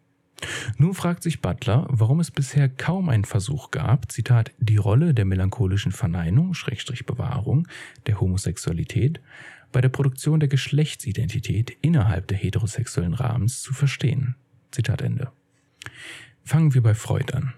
Nun 0.77 0.93
fragt 0.93 1.21
sich 1.21 1.41
Butler, 1.41 1.85
warum 1.89 2.19
es 2.19 2.31
bisher 2.31 2.69
kaum 2.69 3.09
einen 3.09 3.25
Versuch 3.25 3.71
gab, 3.71 4.11
Zitat, 4.11 4.51
die 4.57 4.77
Rolle 4.77 5.13
der 5.13 5.25
melancholischen 5.25 5.91
Verneinung, 5.91 6.53
Schrägstrich 6.53 7.05
Bewahrung, 7.05 7.67
der 8.07 8.19
Homosexualität 8.19 9.21
bei 9.71 9.81
der 9.81 9.89
Produktion 9.89 10.39
der 10.39 10.49
Geschlechtsidentität 10.49 11.77
innerhalb 11.81 12.27
der 12.27 12.37
heterosexuellen 12.37 13.13
Rahmens 13.13 13.61
zu 13.61 13.73
verstehen. 13.73 14.35
Zitat 14.71 15.01
Ende. 15.01 15.31
Fangen 16.43 16.73
wir 16.73 16.81
bei 16.81 16.95
Freud 16.95 17.31
an. 17.33 17.53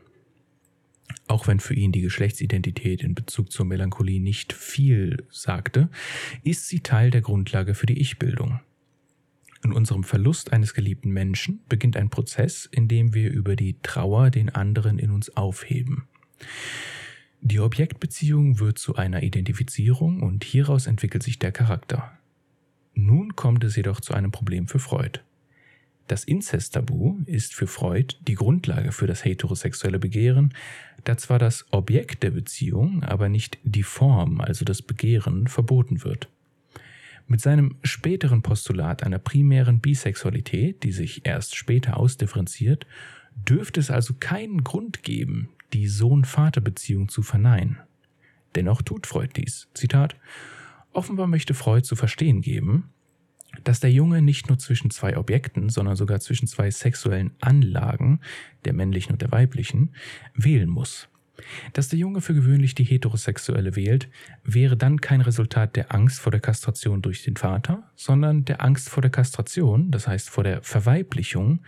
Auch 1.28 1.48
wenn 1.48 1.62
für 1.62 1.76
ihn 1.76 1.94
die 1.94 2.02
Geschlechtsidentität 2.02 3.04
in 3.04 3.16
Bezug 3.16 3.54
zur 3.54 3.66
Melancholie 3.66 4.20
nicht 4.20 4.52
viel 4.52 5.24
sagte, 5.30 5.88
ist 6.44 6.68
sie 6.68 6.82
Teil 6.82 7.10
der 7.10 7.22
Grundlage 7.22 7.74
für 7.74 7.86
die 7.86 8.02
Ich-Bildung. 8.02 8.60
In 9.64 9.74
unserem 9.74 10.04
Verlust 10.04 10.54
eines 10.54 10.74
geliebten 10.74 11.12
Menschen 11.12 11.62
beginnt 11.70 11.96
ein 11.96 12.10
Prozess, 12.10 12.68
in 12.72 12.88
dem 12.88 13.14
wir 13.14 13.32
über 13.32 13.56
die 13.56 13.78
Trauer 13.84 14.32
den 14.32 14.50
anderen 14.50 14.98
in 14.98 15.12
uns 15.12 15.36
aufheben. 15.38 16.08
Die 17.42 17.60
Objektbeziehung 17.60 18.60
wird 18.60 18.80
zu 18.80 18.96
einer 18.96 19.24
Identifizierung 19.24 20.22
und 20.22 20.44
hieraus 20.44 20.88
entwickelt 20.88 21.24
sich 21.24 21.40
der 21.40 21.52
Charakter. 21.52 22.12
Nun 22.94 23.36
kommt 23.36 23.64
es 23.64 23.76
jedoch 23.76 24.02
zu 24.02 24.14
einem 24.14 24.32
Problem 24.32 24.68
für 24.68 24.80
Freud. 24.80 25.20
Das 26.08 26.24
Inzesttabu 26.24 27.20
ist 27.26 27.54
für 27.54 27.68
Freud 27.68 28.16
die 28.28 28.36
Grundlage 28.36 28.92
für 28.92 29.08
das 29.08 29.24
heterosexuelle 29.24 29.98
Begehren, 29.98 30.54
da 31.04 31.18
zwar 31.18 31.40
das 31.40 31.66
Objekt 31.72 32.24
der 32.24 32.32
Beziehung, 32.32 33.04
aber 33.04 33.30
nicht 33.30 33.60
die 33.64 33.84
Form, 33.84 34.42
also 34.42 34.66
das 34.66 34.82
Begehren, 34.82 35.48
verboten 35.48 36.04
wird. 36.04 36.28
Mit 37.32 37.40
seinem 37.40 37.78
späteren 37.82 38.42
Postulat 38.42 39.04
einer 39.04 39.18
primären 39.18 39.80
Bisexualität, 39.80 40.84
die 40.84 40.92
sich 40.92 41.26
erst 41.26 41.56
später 41.56 41.96
ausdifferenziert, 41.96 42.86
dürfte 43.48 43.80
es 43.80 43.90
also 43.90 44.16
keinen 44.20 44.66
Grund 44.66 45.02
geben, 45.02 45.48
die 45.72 45.88
Sohn-Vater-Beziehung 45.88 47.08
zu 47.08 47.22
verneinen. 47.22 47.78
Dennoch 48.56 48.82
tut 48.82 49.08
Freud 49.08 49.32
dies. 49.38 49.70
Zitat 49.74 50.18
Offenbar 50.92 51.28
möchte 51.28 51.54
Freud 51.54 51.84
zu 51.84 51.96
verstehen 51.96 52.42
geben, 52.42 52.90
dass 53.64 53.80
der 53.80 53.94
Junge 53.94 54.22
nicht 54.22 54.50
nur 54.50 54.58
zwischen 54.58 54.92
zwei 54.92 55.16
Objekten, 55.16 55.70
sondern 55.70 55.96
sogar 55.96 56.20
zwischen 56.20 56.48
zwei 56.48 56.70
sexuellen 56.70 57.32
Anlagen, 57.40 58.20
der 58.66 58.74
männlichen 58.74 59.14
und 59.14 59.22
der 59.22 59.32
weiblichen, 59.32 59.96
wählen 60.36 60.70
muss. 60.70 61.08
Dass 61.74 61.90
der 61.90 62.00
Junge 62.00 62.22
für 62.22 62.34
gewöhnlich 62.34 62.76
die 62.76 62.84
heterosexuelle 62.84 63.76
wählt, 63.76 64.10
wäre 64.44 64.78
dann 64.78 65.02
kein 65.02 65.22
Resultat 65.22 65.76
der 65.76 65.94
Angst 65.94 66.20
vor 66.20 66.32
der 66.32 66.42
Kastration 66.42 67.02
durch 67.02 67.24
den 67.24 67.38
Vater, 67.38 67.90
sondern 67.96 68.46
der 68.46 68.62
Angst 68.62 68.90
vor 68.90 69.02
der 69.02 69.12
Kastration, 69.12 69.92
das 69.92 70.08
heißt 70.08 70.30
vor 70.30 70.44
der 70.44 70.62
Verweiblichung, 70.64 71.62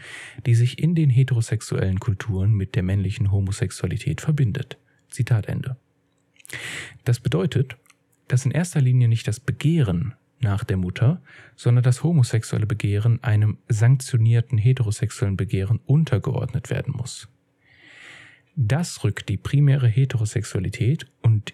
die 0.46 0.56
sich 0.56 0.80
in 0.80 0.96
den 0.96 1.10
heterosexuellen 1.10 2.00
Kulturen 2.00 2.54
mit 2.54 2.76
der 2.76 2.84
männlichen 2.84 3.32
Homosexualität 3.32 4.22
verbindet. 4.22 4.78
Zitat 5.10 5.48
Ende. 5.48 5.78
Das 7.04 7.20
bedeutet, 7.20 7.78
dass 8.28 8.46
in 8.46 8.52
erster 8.52 8.82
Linie 8.82 9.08
nicht 9.08 9.28
das 9.28 9.40
Begehren 9.40 10.14
nach 10.40 10.64
der 10.64 10.78
Mutter, 10.78 11.22
sondern 11.56 11.84
das 11.84 12.04
homosexuelle 12.04 12.66
Begehren 12.66 13.24
einem 13.24 13.58
sanktionierten 13.70 14.58
heterosexuellen 14.58 15.38
Begehren 15.38 15.80
untergeordnet 15.86 16.70
werden 16.70 16.94
muss. 16.96 17.30
Das 18.56 19.04
rückt 19.04 19.30
die 19.30 19.38
primäre 19.38 19.88
Heterosexualität 19.88 21.08
und 21.22 21.54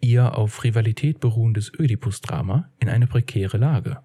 ihr 0.00 0.36
auf 0.36 0.64
Rivalität 0.64 1.20
beruhendes 1.20 1.72
Ödipus-Drama 1.78 2.70
in 2.78 2.88
eine 2.88 3.06
prekäre 3.06 3.56
Lage. 3.56 4.02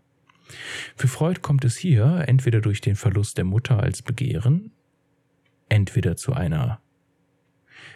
Für 0.95 1.07
Freud 1.07 1.41
kommt 1.41 1.65
es 1.65 1.77
hier 1.77 2.23
entweder 2.27 2.61
durch 2.61 2.81
den 2.81 2.95
Verlust 2.95 3.37
der 3.37 3.45
Mutter 3.45 3.81
als 3.81 4.01
Begehren, 4.01 4.71
entweder 5.69 6.15
zu 6.15 6.33
einer 6.33 6.81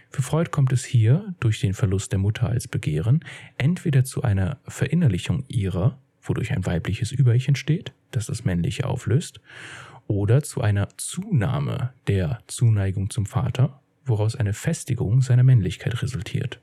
für 0.10 0.22
Freud 0.22 0.50
kommt 0.50 0.72
es 0.72 0.86
hier 0.86 1.36
durch 1.42 1.60
den 1.60 1.74
Verlust 1.74 2.14
der 2.14 2.20
Mutter 2.20 2.48
als 2.48 2.70
Begehren 2.70 3.26
entweder 3.58 4.06
zu 4.06 4.22
einer 4.22 4.60
Verinnerlichung 4.66 5.44
ihrer, 5.50 6.00
wodurch 6.22 6.54
ein 6.54 6.66
weibliches 6.66 7.12
Über-Ich 7.12 7.50
entsteht, 7.50 7.94
das 8.12 8.28
das 8.28 8.46
männliche 8.46 8.88
auflöst, 8.88 9.42
oder 10.08 10.44
zu 10.44 10.62
einer 10.62 10.90
Zunahme 10.98 11.94
der 12.08 12.40
Zuneigung 12.48 13.10
zum 13.10 13.26
Vater, 13.26 13.82
woraus 14.06 14.36
eine 14.36 14.54
Festigung 14.54 15.22
seiner 15.22 15.44
Männlichkeit 15.44 16.02
resultiert. 16.02 16.60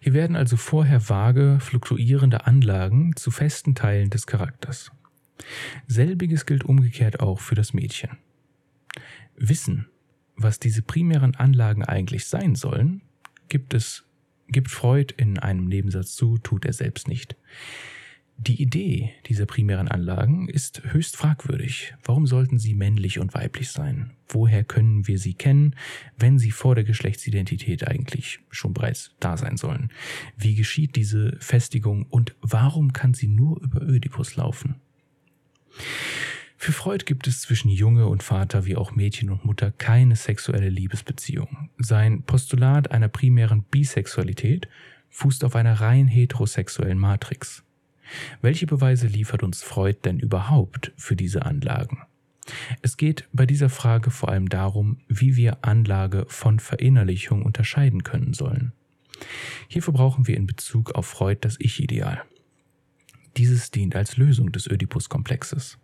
Hier 0.00 0.12
werden 0.12 0.36
also 0.36 0.56
vorher 0.56 1.08
vage, 1.08 1.58
fluktuierende 1.60 2.46
Anlagen 2.46 3.16
zu 3.16 3.30
festen 3.30 3.74
Teilen 3.74 4.10
des 4.10 4.26
Charakters. 4.26 4.90
Selbiges 5.86 6.46
gilt 6.46 6.64
umgekehrt 6.64 7.20
auch 7.20 7.40
für 7.40 7.54
das 7.54 7.72
Mädchen. 7.72 8.10
Wissen, 9.36 9.88
was 10.36 10.60
diese 10.60 10.82
primären 10.82 11.34
Anlagen 11.34 11.84
eigentlich 11.84 12.26
sein 12.26 12.54
sollen, 12.54 13.02
gibt 13.48 13.74
es, 13.74 14.04
gibt 14.48 14.70
Freud 14.70 15.14
in 15.16 15.38
einem 15.38 15.66
Nebensatz 15.66 16.14
zu, 16.14 16.38
tut 16.38 16.64
er 16.64 16.72
selbst 16.72 17.08
nicht. 17.08 17.36
Die 18.36 18.60
Idee 18.60 19.12
dieser 19.26 19.46
primären 19.46 19.88
Anlagen 19.88 20.48
ist 20.48 20.82
höchst 20.92 21.16
fragwürdig. 21.16 21.94
Warum 22.04 22.26
sollten 22.26 22.58
sie 22.58 22.74
männlich 22.74 23.18
und 23.18 23.32
weiblich 23.32 23.70
sein? 23.70 24.10
Woher 24.28 24.64
können 24.64 25.06
wir 25.06 25.18
sie 25.18 25.34
kennen, 25.34 25.76
wenn 26.18 26.38
sie 26.38 26.50
vor 26.50 26.74
der 26.74 26.84
Geschlechtsidentität 26.84 27.86
eigentlich 27.86 28.40
schon 28.50 28.74
bereits 28.74 29.12
da 29.20 29.36
sein 29.36 29.56
sollen? 29.56 29.90
Wie 30.36 30.56
geschieht 30.56 30.96
diese 30.96 31.36
Festigung 31.38 32.06
und 32.10 32.34
warum 32.40 32.92
kann 32.92 33.14
sie 33.14 33.28
nur 33.28 33.62
über 33.62 33.80
Ödipus 33.82 34.36
laufen? 34.36 34.76
Für 36.56 36.72
Freud 36.72 37.04
gibt 37.04 37.26
es 37.26 37.42
zwischen 37.42 37.68
Junge 37.68 38.06
und 38.08 38.22
Vater 38.22 38.64
wie 38.64 38.76
auch 38.76 38.94
Mädchen 38.94 39.30
und 39.30 39.44
Mutter 39.44 39.70
keine 39.70 40.16
sexuelle 40.16 40.70
Liebesbeziehung. 40.70 41.70
Sein 41.78 42.22
Postulat 42.22 42.90
einer 42.90 43.08
primären 43.08 43.64
Bisexualität 43.64 44.68
fußt 45.10 45.44
auf 45.44 45.56
einer 45.56 45.80
rein 45.80 46.08
heterosexuellen 46.08 46.98
Matrix. 46.98 47.63
Welche 48.42 48.66
Beweise 48.66 49.06
liefert 49.06 49.42
uns 49.42 49.62
Freud 49.62 49.98
denn 50.04 50.18
überhaupt 50.18 50.92
für 50.96 51.16
diese 51.16 51.44
Anlagen? 51.44 52.02
Es 52.82 52.96
geht 52.96 53.26
bei 53.32 53.46
dieser 53.46 53.70
Frage 53.70 54.10
vor 54.10 54.28
allem 54.28 54.48
darum, 54.48 54.98
wie 55.08 55.36
wir 55.36 55.64
Anlage 55.64 56.26
von 56.28 56.60
Verinnerlichung 56.60 57.42
unterscheiden 57.42 58.02
können 58.02 58.34
sollen. 58.34 58.72
Hierfür 59.68 59.94
brauchen 59.94 60.26
wir 60.26 60.36
in 60.36 60.46
Bezug 60.46 60.92
auf 60.92 61.06
Freud 61.06 61.38
das 61.40 61.56
Ich-Ideal. 61.58 62.22
Dieses 63.36 63.70
dient 63.70 63.96
als 63.96 64.16
Lösung 64.16 64.52
des 64.52 64.66
Ödipus-Komplexes. 64.70 65.78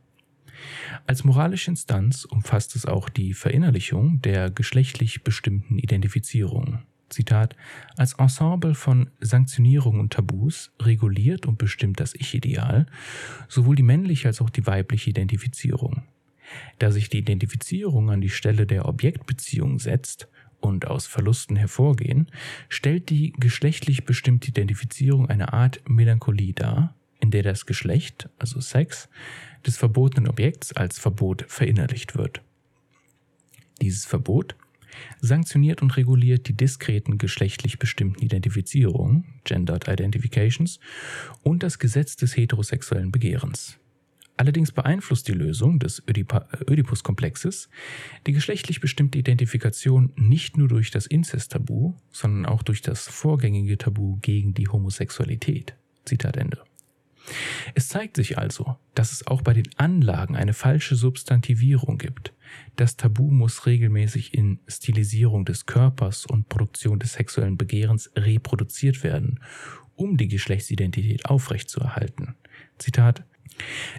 Als 1.06 1.24
moralische 1.24 1.70
Instanz 1.70 2.24
umfasst 2.24 2.76
es 2.76 2.86
auch 2.86 3.08
die 3.08 3.32
Verinnerlichung 3.34 4.20
der 4.20 4.50
geschlechtlich 4.50 5.24
bestimmten 5.24 5.78
Identifizierung. 5.78 6.80
Zitat, 7.10 7.56
als 7.96 8.14
Ensemble 8.14 8.74
von 8.74 9.10
Sanktionierung 9.20 10.00
und 10.00 10.12
Tabus 10.12 10.72
reguliert 10.80 11.46
und 11.46 11.58
bestimmt 11.58 12.00
das 12.00 12.14
Ich-Ideal 12.14 12.86
sowohl 13.48 13.76
die 13.76 13.82
männliche 13.82 14.28
als 14.28 14.40
auch 14.40 14.50
die 14.50 14.66
weibliche 14.66 15.10
Identifizierung. 15.10 16.02
Da 16.78 16.90
sich 16.90 17.08
die 17.08 17.18
Identifizierung 17.18 18.10
an 18.10 18.20
die 18.20 18.28
Stelle 18.28 18.66
der 18.66 18.86
Objektbeziehung 18.86 19.78
setzt 19.78 20.28
und 20.60 20.86
aus 20.86 21.06
Verlusten 21.06 21.56
hervorgehen, 21.56 22.30
stellt 22.68 23.10
die 23.10 23.32
geschlechtlich 23.38 24.04
bestimmte 24.04 24.48
Identifizierung 24.48 25.28
eine 25.28 25.52
Art 25.52 25.80
Melancholie 25.88 26.52
dar, 26.52 26.94
in 27.20 27.30
der 27.30 27.42
das 27.42 27.66
Geschlecht, 27.66 28.28
also 28.38 28.60
Sex, 28.60 29.08
des 29.66 29.76
verbotenen 29.76 30.28
Objekts 30.28 30.72
als 30.72 30.98
Verbot 30.98 31.44
verinnerlicht 31.48 32.16
wird. 32.16 32.42
Dieses 33.80 34.06
Verbot 34.06 34.56
sanktioniert 35.20 35.82
und 35.82 35.96
reguliert 35.96 36.48
die 36.48 36.56
diskreten 36.56 37.18
geschlechtlich 37.18 37.78
bestimmten 37.78 38.22
Identifizierungen, 38.22 39.40
Gendered 39.44 39.88
Identifications, 39.88 40.80
und 41.42 41.62
das 41.62 41.78
Gesetz 41.78 42.16
des 42.16 42.36
heterosexuellen 42.36 43.12
Begehrens. 43.12 43.78
Allerdings 44.40 44.72
beeinflusst 44.72 45.28
die 45.28 45.32
Lösung 45.32 45.78
des 45.78 46.02
Ödipus-Komplexes 46.08 47.68
die 48.26 48.32
geschlechtlich 48.32 48.80
bestimmte 48.80 49.18
Identifikation 49.18 50.14
nicht 50.16 50.56
nur 50.56 50.66
durch 50.66 50.90
das 50.90 51.04
Inzest-Tabu, 51.06 51.92
sondern 52.10 52.46
auch 52.46 52.62
durch 52.62 52.80
das 52.80 53.06
vorgängige 53.06 53.76
Tabu 53.76 54.16
gegen 54.22 54.54
die 54.54 54.68
Homosexualität. 54.68 55.74
Zitat 56.06 56.38
Ende. 56.38 56.62
Es 57.74 57.88
zeigt 57.88 58.16
sich 58.16 58.38
also, 58.38 58.78
dass 58.94 59.12
es 59.12 59.26
auch 59.26 59.42
bei 59.42 59.52
den 59.52 59.68
Anlagen 59.76 60.36
eine 60.36 60.54
falsche 60.54 60.96
Substantivierung 60.96 61.98
gibt. 61.98 62.32
Das 62.76 62.96
Tabu 62.96 63.30
muss 63.30 63.66
regelmäßig 63.66 64.34
in 64.34 64.60
Stilisierung 64.66 65.44
des 65.44 65.66
Körpers 65.66 66.26
und 66.26 66.48
Produktion 66.48 66.98
des 66.98 67.14
sexuellen 67.14 67.56
Begehrens 67.56 68.10
reproduziert 68.16 69.02
werden, 69.02 69.40
um 69.94 70.16
die 70.16 70.28
Geschlechtsidentität 70.28 71.26
aufrechtzuerhalten. 71.26 72.36
Zitat 72.78 73.24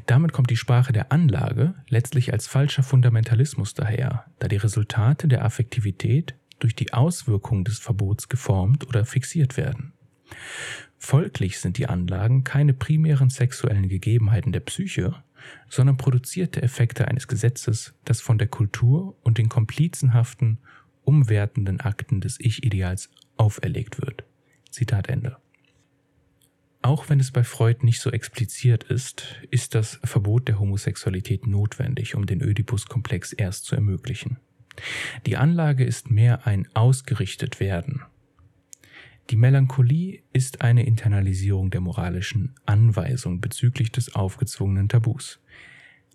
damit 0.05 0.33
kommt 0.33 0.49
die 0.49 0.57
Sprache 0.57 0.93
der 0.93 1.11
Anlage 1.11 1.75
letztlich 1.87 2.33
als 2.33 2.47
falscher 2.47 2.83
Fundamentalismus 2.83 3.73
daher, 3.73 4.25
da 4.39 4.47
die 4.47 4.57
Resultate 4.57 5.27
der 5.27 5.45
Affektivität 5.45 6.35
durch 6.59 6.75
die 6.75 6.93
Auswirkungen 6.93 7.63
des 7.63 7.79
Verbots 7.79 8.29
geformt 8.29 8.87
oder 8.87 9.05
fixiert 9.05 9.57
werden. 9.57 9.93
Folglich 10.97 11.59
sind 11.59 11.77
die 11.77 11.87
Anlagen 11.87 12.43
keine 12.43 12.73
primären 12.73 13.29
sexuellen 13.29 13.89
Gegebenheiten 13.89 14.51
der 14.51 14.59
Psyche, 14.61 15.15
sondern 15.69 15.97
produzierte 15.97 16.61
Effekte 16.61 17.07
eines 17.07 17.27
Gesetzes, 17.27 17.93
das 18.05 18.21
von 18.21 18.37
der 18.37 18.47
Kultur 18.47 19.17
und 19.23 19.37
den 19.37 19.49
komplizenhaften, 19.49 20.59
umwertenden 21.03 21.79
Akten 21.79 22.21
des 22.21 22.39
Ich-Ideals 22.39 23.09
auferlegt 23.37 24.01
wird. 24.01 24.23
Zitat 24.69 25.09
Ende. 25.09 25.37
Auch 26.83 27.09
wenn 27.09 27.19
es 27.19 27.31
bei 27.31 27.43
Freud 27.43 27.85
nicht 27.85 28.01
so 28.01 28.09
expliziert 28.09 28.83
ist, 28.85 29.35
ist 29.51 29.75
das 29.75 29.99
Verbot 30.03 30.47
der 30.47 30.59
Homosexualität 30.59 31.45
notwendig, 31.45 32.15
um 32.15 32.25
den 32.25 32.41
Ödipus-Komplex 32.41 33.33
erst 33.33 33.65
zu 33.65 33.75
ermöglichen. 33.75 34.37
Die 35.25 35.37
Anlage 35.37 35.83
ist 35.83 36.09
mehr 36.09 36.47
ein 36.47 36.67
ausgerichtet 36.73 37.59
werden, 37.59 38.01
die 39.29 39.35
Melancholie 39.37 40.21
ist 40.33 40.61
eine 40.61 40.85
Internalisierung 40.85 41.69
der 41.69 41.81
moralischen 41.81 42.53
Anweisung 42.65 43.39
bezüglich 43.39 43.91
des 43.91 44.13
aufgezwungenen 44.15 44.89
Tabus. 44.89 45.39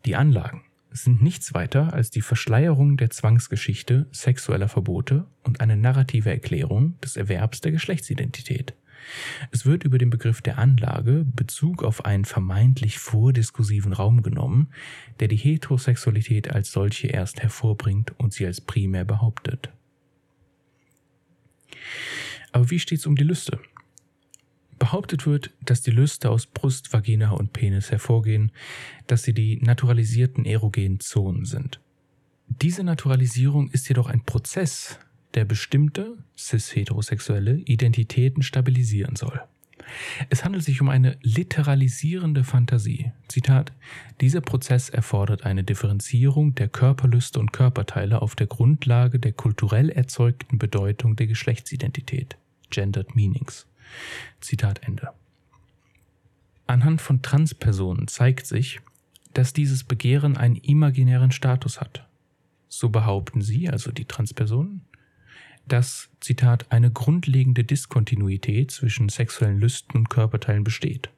Die 0.05 0.17
Anlagen 0.17 0.63
sind 0.91 1.23
nichts 1.23 1.55
weiter 1.55 1.93
als 1.93 2.11
die 2.11 2.21
Verschleierung 2.21 2.97
der 2.97 3.11
Zwangsgeschichte 3.11 4.07
sexueller 4.13 4.69
Verbote 4.69 5.27
und 5.45 5.61
eine 5.61 5.77
narrative 5.77 6.31
Erklärung 6.31 6.99
des 7.01 7.17
Erwerbs 7.17 7.61
der 7.61 7.73
Geschlechtsidentität. 7.73 8.75
Es 9.51 9.67
wird 9.67 9.85
über 9.85 9.99
den 9.99 10.11
Begriff 10.11 10.43
der 10.43 10.59
Anlage 10.59 11.25
Bezug 11.25 11.85
auf 11.85 12.05
einen 12.05 12.25
vermeintlich 12.25 12.99
vordiskursiven 12.99 13.93
Raum 13.93 14.23
genommen, 14.23 14.69
der 15.21 15.29
die 15.29 15.37
Heterosexualität 15.37 16.51
als 16.51 16.73
solche 16.73 17.09
erst 17.09 17.43
hervorbringt 17.43 18.19
und 18.19 18.33
sie 18.33 18.47
als 18.47 18.61
primär 18.61 19.05
behauptet. 19.05 19.71
Aber 22.53 22.71
wie 22.71 22.79
steht 22.79 23.01
es 23.01 23.07
um 23.07 23.17
die 23.17 23.25
Lüste? 23.25 23.61
Behauptet 24.79 25.27
wird, 25.27 25.51
dass 25.63 25.83
die 25.83 25.91
Lüste 25.91 26.31
aus 26.31 26.47
Brust, 26.47 26.93
Vagina 26.93 27.31
und 27.31 27.53
Penis 27.53 27.91
hervorgehen, 27.91 28.53
dass 29.07 29.23
sie 29.23 29.33
die 29.33 29.57
naturalisierten 29.63 30.45
erogenen 30.45 31.01
Zonen 31.01 31.45
sind. 31.47 31.81
Diese 32.49 32.85
Naturalisierung 32.85 33.71
ist 33.71 33.89
jedoch 33.89 34.09
ein 34.09 34.25
Prozess, 34.25 34.99
der 35.35 35.45
bestimmte 35.45 36.19
cis-heterosexuelle 36.37 37.57
Identitäten 37.59 38.43
stabilisieren 38.43 39.17
soll. 39.17 39.41
Es 40.31 40.45
handelt 40.45 40.65
sich 40.65 40.81
um 40.81 40.89
eine 40.89 41.17
literalisierende 41.23 42.45
Fantasie. 42.45 43.13
Zitat: 43.29 43.73
Dieser 44.21 44.41
Prozess 44.41 44.89
erfordert 44.89 45.45
eine 45.45 45.65
Differenzierung 45.65 46.55
der 46.55 46.69
Körperlüste 46.69 47.39
und 47.39 47.53
Körperteile 47.53 48.23
auf 48.23 48.35
der 48.35 48.47
Grundlage 48.47 49.19
der 49.19 49.33
kulturell 49.33 49.91
erzeugten 49.91 50.59
Bedeutung 50.59 51.17
der 51.17 51.27
Geschlechtsidentität. 51.27 52.37
Gendered 52.71 53.15
Meanings. 53.15 53.67
Zitat 54.41 54.83
Ende. 54.83 55.11
Anhand 56.67 57.01
von 57.01 57.23
Transpersonen 57.23 58.09
zeigt 58.09 58.47
sich, 58.47 58.81
dass 59.35 59.53
dieses 59.53 59.85
Begehren 59.85 60.37
einen 60.37 60.57
imaginären 60.57 61.31
Status 61.31 61.81
hat. 61.81 62.07
So 62.69 62.89
behaupten 62.89 63.43
sie, 63.43 63.71
also 63.71 63.93
die 63.93 64.07
Transpersonen, 64.07 64.83
dass, 65.67 66.09
Zitat, 66.21 66.67
eine 66.71 66.91
grundlegende 66.91 67.65
Diskontinuität 67.65 68.71
zwischen 68.71 69.09
sexuellen 69.09 69.59
Lüsten 69.59 69.97
und 69.97 70.11
Körperteilen 70.11 70.65
besteht. 70.65 71.11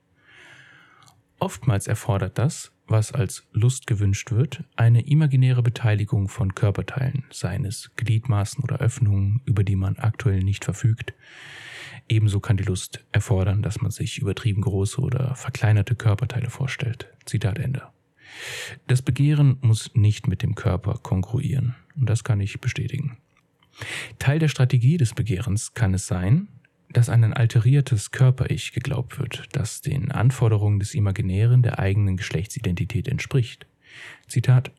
Oftmals 1.39 1.87
erfordert 1.87 2.39
das, 2.39 2.73
was 2.89 3.13
als 3.13 3.47
Lust 3.53 3.87
gewünscht 3.87 4.33
wird, 4.33 4.65
eine 4.77 5.07
imaginäre 5.07 5.63
Beteiligung 5.63 6.29
von 6.29 6.55
Körperteilen, 6.55 7.25
seien 7.31 7.65
es 7.65 7.91
Gliedmaßen 7.97 8.65
oder 8.65 8.79
Öffnungen, 8.79 9.43
über 9.45 9.63
die 9.63 9.77
man 9.77 9.97
aktuell 9.97 10.43
nicht 10.43 10.65
verfügt. 10.65 11.13
Ebenso 12.09 12.41
kann 12.41 12.57
die 12.57 12.65
Lust 12.65 13.05
erfordern, 13.13 13.63
dass 13.63 13.83
man 13.83 13.91
sich 13.91 14.19
übertrieben 14.19 14.63
große 14.63 15.01
oder 15.01 15.35
verkleinerte 15.35 15.95
Körperteile 15.95 16.49
vorstellt. 16.51 17.09
Zitat 17.27 17.59
Ende. 17.59 17.83
Das 18.87 19.03
Begehren 19.03 19.59
muss 19.61 19.95
nicht 19.95 20.27
mit 20.27 20.43
dem 20.43 20.55
Körper 20.55 20.95
kongruieren, 20.95 21.75
und 21.97 22.09
das 22.09 22.25
kann 22.25 22.41
ich 22.41 22.61
bestätigen. 22.61 23.19
Teil 24.19 24.38
der 24.38 24.49
Strategie 24.49 24.97
des 24.97 25.14
Begehrens 25.14 25.75
kann 25.75 25.95
es 25.95 26.07
sein, 26.07 26.49
dass 26.91 27.09
an 27.09 27.23
ein 27.25 27.35
alteriertes 27.35 28.11
Körper-Ich 28.11 28.73
geglaubt 28.73 29.19
wird, 29.19 29.45
das 29.53 29.83
den 29.83 30.11
Anforderungen 30.11 30.81
des 30.81 30.95
Imaginären 30.95 31.62
der 31.62 31.79
eigenen 31.79 32.17
Geschlechtsidentität 32.17 33.09
entspricht. 33.09 33.67
Zitat 34.27 34.73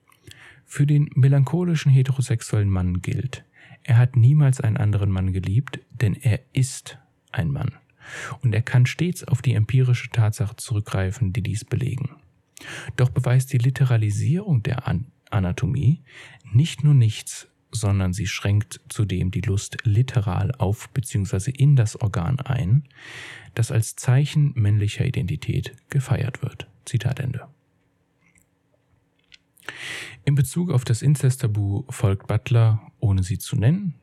Für 0.66 0.88
den 0.88 1.10
melancholischen 1.14 1.92
heterosexuellen 1.92 2.70
Mann 2.70 3.02
gilt, 3.02 3.46
er 3.84 3.98
hat 3.98 4.16
niemals 4.16 4.60
einen 4.60 4.78
anderen 4.78 5.10
Mann 5.10 5.34
geliebt, 5.34 5.80
denn 5.92 6.16
er 6.16 6.42
ist 6.54 7.00
ein 7.32 7.52
Mann. 7.52 7.74
Und 8.42 8.54
er 8.54 8.62
kann 8.62 8.86
stets 8.86 9.24
auf 9.24 9.42
die 9.42 9.54
empirische 9.54 10.10
Tatsache 10.10 10.56
zurückgreifen, 10.56 11.32
die 11.32 11.44
dies 11.44 11.64
belegen. 11.64 12.10
Doch 12.96 13.10
beweist 13.10 13.54
die 13.54 13.58
Literalisierung 13.58 14.64
der 14.64 14.88
An 14.88 15.12
Anatomie 15.30 16.02
nicht 16.52 16.84
nur 16.84 16.96
nichts, 16.96 17.48
sondern 17.72 18.14
sie 18.14 18.28
schränkt 18.28 18.82
zudem 18.90 19.32
die 19.32 19.42
Lust 19.42 19.78
literal 19.84 20.52
auf 20.58 20.90
bzw. 20.90 21.52
in 21.52 21.76
das 21.76 21.96
Organ 21.96 22.40
ein, 22.40 22.84
das 23.56 23.72
als 23.72 23.96
Zeichen 23.96 24.54
männlicher 24.56 25.06
Identität 25.06 25.76
gefeiert 25.90 26.42
wird. 26.42 26.68
Zitat 26.86 27.20
Ende. 27.20 27.48
In 30.26 30.36
Bezug 30.36 30.72
auf 30.72 30.84
das 30.84 31.02
Inzesttabu 31.02 31.86
folgt 31.90 32.28
Butler, 32.28 32.82
ohne 33.00 33.24
sie 33.24 33.38
zu 33.38 33.56
nennen, 33.56 33.96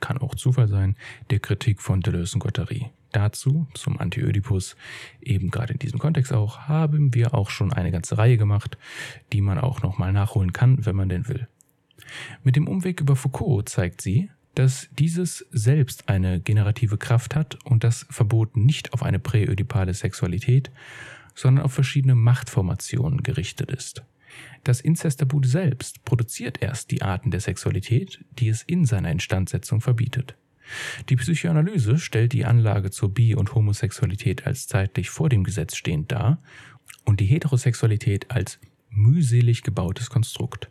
kann 0.00 0.18
auch 0.18 0.34
Zufall 0.34 0.68
sein, 0.68 0.96
der 1.30 1.40
Kritik 1.40 1.80
von 1.80 2.00
Deleuze 2.00 2.34
und 2.34 2.40
Guattari. 2.40 2.90
Dazu, 3.12 3.66
zum 3.74 3.98
Anti-Ödipus, 3.98 4.76
eben 5.20 5.50
gerade 5.50 5.72
in 5.72 5.78
diesem 5.78 6.00
Kontext 6.00 6.32
auch, 6.32 6.60
haben 6.60 7.14
wir 7.14 7.32
auch 7.32 7.48
schon 7.48 7.72
eine 7.72 7.92
ganze 7.92 8.18
Reihe 8.18 8.36
gemacht, 8.36 8.76
die 9.32 9.40
man 9.40 9.58
auch 9.58 9.82
nochmal 9.82 10.12
nachholen 10.12 10.52
kann, 10.52 10.84
wenn 10.84 10.96
man 10.96 11.08
denn 11.08 11.28
will. 11.28 11.48
Mit 12.42 12.56
dem 12.56 12.68
Umweg 12.68 13.00
über 13.00 13.16
Foucault 13.16 13.68
zeigt 13.68 14.00
sie, 14.00 14.30
dass 14.54 14.88
dieses 14.98 15.46
selbst 15.50 16.08
eine 16.08 16.40
generative 16.40 16.96
Kraft 16.96 17.34
hat 17.34 17.58
und 17.64 17.84
das 17.84 18.06
Verbot 18.10 18.56
nicht 18.56 18.92
auf 18.92 19.02
eine 19.02 19.18
präödipale 19.18 19.94
Sexualität, 19.94 20.70
sondern 21.34 21.64
auf 21.64 21.72
verschiedene 21.72 22.14
Machtformationen 22.14 23.22
gerichtet 23.22 23.70
ist. 23.70 24.04
Das 24.62 24.80
Inzesttabu 24.80 25.42
selbst 25.44 26.04
produziert 26.04 26.62
erst 26.62 26.90
die 26.90 27.02
Arten 27.02 27.30
der 27.30 27.40
Sexualität, 27.40 28.24
die 28.38 28.48
es 28.48 28.62
in 28.62 28.84
seiner 28.84 29.10
Instandsetzung 29.10 29.80
verbietet. 29.80 30.36
Die 31.08 31.16
Psychoanalyse 31.16 31.98
stellt 31.98 32.32
die 32.32 32.44
Anlage 32.44 32.90
zur 32.90 33.12
Bi- 33.12 33.34
und 33.34 33.54
Homosexualität 33.54 34.46
als 34.46 34.66
zeitlich 34.66 35.10
vor 35.10 35.28
dem 35.28 35.44
Gesetz 35.44 35.76
stehend 35.76 36.10
dar 36.10 36.42
und 37.04 37.20
die 37.20 37.26
Heterosexualität 37.26 38.30
als 38.30 38.58
mühselig 38.88 39.62
gebautes 39.62 40.08
Konstrukt. 40.08 40.70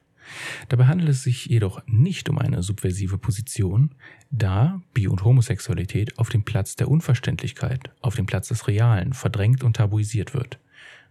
Dabei 0.70 0.86
handelt 0.88 1.10
es 1.10 1.24
sich 1.24 1.46
jedoch 1.46 1.82
nicht 1.86 2.30
um 2.30 2.38
eine 2.38 2.64
subversive 2.64 3.18
Position, 3.18 3.96
da 4.32 4.82
Bi- 4.94 5.08
und 5.08 5.24
Homosexualität 5.24 6.18
auf 6.18 6.30
dem 6.30 6.44
Platz 6.44 6.76
der 6.76 6.90
Unverständlichkeit, 6.90 7.92
auf 8.02 8.16
dem 8.16 8.26
Platz 8.26 8.48
des 8.48 8.68
Realen 8.68 9.14
verdrängt 9.14 9.64
und 9.64 9.76
tabuisiert 9.76 10.34
wird. 10.34 10.60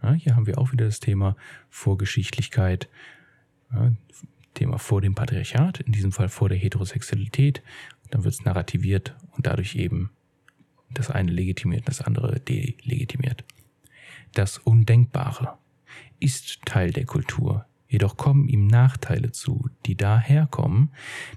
Ja, 0.03 0.13
hier 0.13 0.37
haben 0.37 0.47
wir 0.47 0.59
auch 0.59 0.73
wieder 0.73 0.85
das 0.85 1.01
Thema 1.01 1.37
Vorgeschichtlichkeit, 1.71 2.89
ja, 3.73 3.93
Thema 4.55 4.79
vor 4.79 5.01
dem 5.01 5.15
Patriarchat, 5.15 5.81
in 5.81 5.93
diesem 5.93 6.13
Fall 6.13 6.29
vor 6.29 6.49
der 6.49 6.59
Heterosexualität. 6.59 7.63
Dann 8.11 8.25
wird 8.25 8.35
es 8.35 8.45
narrativiert 8.45 9.17
und 9.31 9.47
dadurch 9.47 9.77
eben 9.77 10.11
das 10.91 11.11
eine 11.11 11.33
legitimiert, 11.33 11.89
das 11.89 12.03
andere 12.03 12.39
delegitimiert. 12.41 13.45
Das 14.35 14.59
Undenkbare 14.59 15.59
ist 16.21 16.61
Teil 16.65 16.93
der 16.93 17.07
Kultur, 17.07 17.67
jedoch 17.93 18.17
kommen 18.17 18.49
ihm 18.49 18.67
Nachteile 18.67 19.33
zu, 19.33 19.69
die 19.87 19.97
daher 19.97 20.47
kommen, 20.47 20.91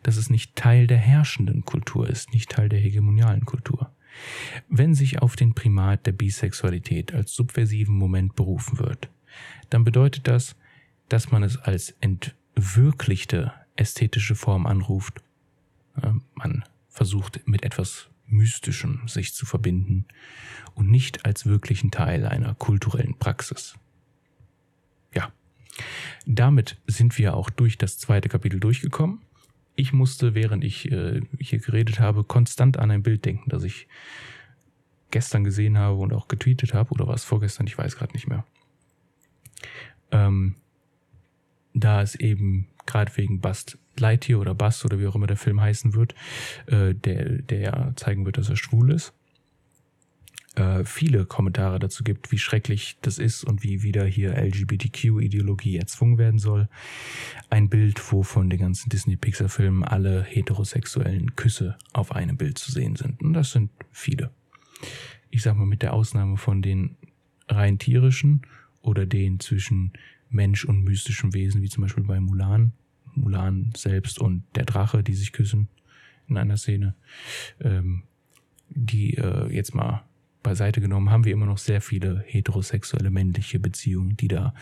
dass 0.04 0.18
es 0.18 0.30
nicht 0.30 0.56
Teil 0.56 0.88
der 0.88 0.98
herrschenden 0.98 1.66
Kultur 1.66 2.10
ist, 2.10 2.34
nicht 2.34 2.50
Teil 2.50 2.70
der 2.70 2.80
hegemonialen 2.80 3.46
Kultur. 3.46 3.92
Wenn 4.70 4.96
sich 4.96 5.22
auf 5.22 5.36
den 5.36 5.54
Primat 5.54 6.06
der 6.06 6.14
Bisexualität 6.14 7.14
als 7.14 7.34
subversiven 7.34 7.96
Moment 7.96 8.36
berufen 8.36 8.80
wird, 8.80 9.10
dann 9.70 9.84
bedeutet 9.84 10.28
das, 10.28 10.56
dass 11.10 11.32
man 11.32 11.44
es 11.44 11.58
als 11.58 11.94
entwirklichte 12.00 13.54
ästhetische 13.76 14.36
Form 14.36 14.66
anruft. 14.66 15.22
Man 16.36 16.64
versucht 16.88 17.42
mit 17.46 17.64
etwas 17.64 18.10
Mystischem 18.28 19.08
sich 19.08 19.34
zu 19.34 19.46
verbinden 19.46 20.06
und 20.74 20.90
nicht 20.90 21.26
als 21.26 21.46
wirklichen 21.46 21.92
Teil 21.92 22.26
einer 22.26 22.56
kulturellen 22.56 23.18
Praxis. 23.18 23.78
Damit 26.26 26.78
sind 26.88 27.18
wir 27.18 27.36
auch 27.36 27.50
durch 27.50 27.78
das 27.78 27.98
zweite 27.98 28.30
Kapitel 28.30 28.60
durchgekommen 28.60 29.22
ich 29.76 29.94
musste, 29.94 30.34
während 30.34 30.64
ich 30.64 30.92
äh, 30.92 31.22
hier 31.40 31.60
geredet 31.60 32.00
habe, 32.00 32.24
konstant 32.24 32.78
an 32.78 32.92
ein 32.92 33.04
Bild 33.04 33.26
denken, 33.26 33.50
das 33.50 33.64
ich 33.64 33.88
gestern 35.12 35.44
gesehen 35.44 35.78
habe 35.78 35.98
und 35.98 36.14
auch 36.14 36.28
getweetet 36.28 36.74
habe. 36.74 36.92
Oder 36.92 37.08
war 37.08 37.16
es 37.16 37.24
vorgestern? 37.24 37.68
Ich 37.68 37.78
weiß 37.78 37.98
gerade 37.98 38.14
nicht 38.14 38.28
mehr. 38.28 38.46
Ähm, 40.12 40.56
da 41.74 42.02
es 42.02 42.16
eben 42.16 42.68
gerade 42.86 43.16
wegen 43.18 43.42
Bust 43.42 43.78
Lightyear 43.98 44.40
oder 44.40 44.54
Bust 44.54 44.86
oder 44.86 45.00
wie 45.00 45.08
auch 45.08 45.16
immer 45.16 45.28
der 45.28 45.38
Film 45.38 45.60
heißen 45.60 45.94
wird, 45.94 46.16
äh, 46.68 46.94
der, 46.94 47.42
der 47.42 47.94
zeigen 47.96 48.26
wird, 48.26 48.38
dass 48.38 48.50
er 48.50 48.58
schwul 48.58 48.92
ist 48.92 49.14
äh, 50.56 50.84
viele 50.86 51.26
Kommentare 51.26 51.80
dazu 51.80 52.04
gibt, 52.04 52.32
wie 52.32 52.38
schrecklich 52.38 52.98
das 53.02 53.18
ist 53.18 53.44
und 53.44 53.64
wie 53.64 53.84
wieder 53.84 54.06
hier 54.06 54.36
LGBTQ-Ideologie 54.38 55.78
erzwungen 55.78 56.18
werden 56.18 56.40
soll. 56.40 56.70
Ein 57.50 57.70
Bild, 57.70 58.12
wo 58.12 58.24
von 58.24 58.50
den 58.50 58.60
ganzen 58.60 58.90
Disney-Pixar-Filmen 58.90 59.84
alle 59.84 60.24
heterosexuellen 60.24 61.36
Küsse 61.36 61.78
auf 61.94 62.12
einem 62.14 62.38
Bild 62.38 62.58
zu 62.58 62.72
sehen 62.72 62.96
sind. 62.96 63.22
Und 63.22 63.34
das 63.34 63.52
sind 63.52 63.72
viele. 63.92 64.32
Ich 65.30 65.44
sag 65.44 65.56
mal, 65.56 65.66
mit 65.66 65.82
der 65.82 65.94
Ausnahme 65.94 66.38
von 66.38 66.62
den 66.62 66.96
rein 67.48 67.78
tierischen 67.78 68.42
oder 68.82 69.06
den 69.06 69.40
zwischen 69.40 69.94
Mensch 70.30 70.66
und 70.66 70.84
mystischem 70.84 71.34
Wesen, 71.34 71.62
wie 71.62 71.70
zum 71.70 71.84
Beispiel 71.84 72.04
bei 72.04 72.20
Mulan. 72.20 72.74
Mulan 73.14 73.72
selbst 73.76 74.20
und 74.20 74.44
der 74.56 74.66
Drache, 74.66 75.04
die 75.04 75.14
sich 75.14 75.32
küssen 75.32 75.70
in 76.28 76.38
einer 76.38 76.58
Szene. 76.58 76.96
Ähm, 77.62 78.04
die 78.70 79.16
äh, 79.16 79.48
jetzt 79.54 79.76
mal 79.76 80.04
beiseite 80.46 80.80
genommen, 80.80 81.10
haben 81.10 81.26
wir 81.26 81.34
immer 81.34 81.48
noch 81.48 81.58
sehr 81.58 81.82
viele 81.82 82.24
heterosexuelle 82.26 83.10
männliche 83.10 83.60
Beziehungen, 83.60 84.16
die 84.16 84.28
da 84.28 84.54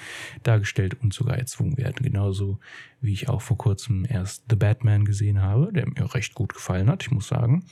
dargestellt 0.42 0.96
und 1.02 1.14
sogar 1.14 1.38
erzwungen 1.38 1.78
werden. 1.78 2.04
Genauso 2.04 2.60
wie 3.02 3.14
ich 3.14 3.30
auch 3.30 3.42
vor 3.42 3.58
kurzem 3.58 4.06
erst 4.08 4.46
The 4.50 4.56
Batman 4.56 5.04
gesehen 5.06 5.42
habe, 5.42 5.72
der 5.74 5.88
mir 5.88 6.16
recht 6.16 6.34
gut 6.34 6.54
gefallen 6.54 6.90
hat, 6.90 7.04
ich 7.04 7.12
muss 7.12 7.28
sagen. 7.28 7.66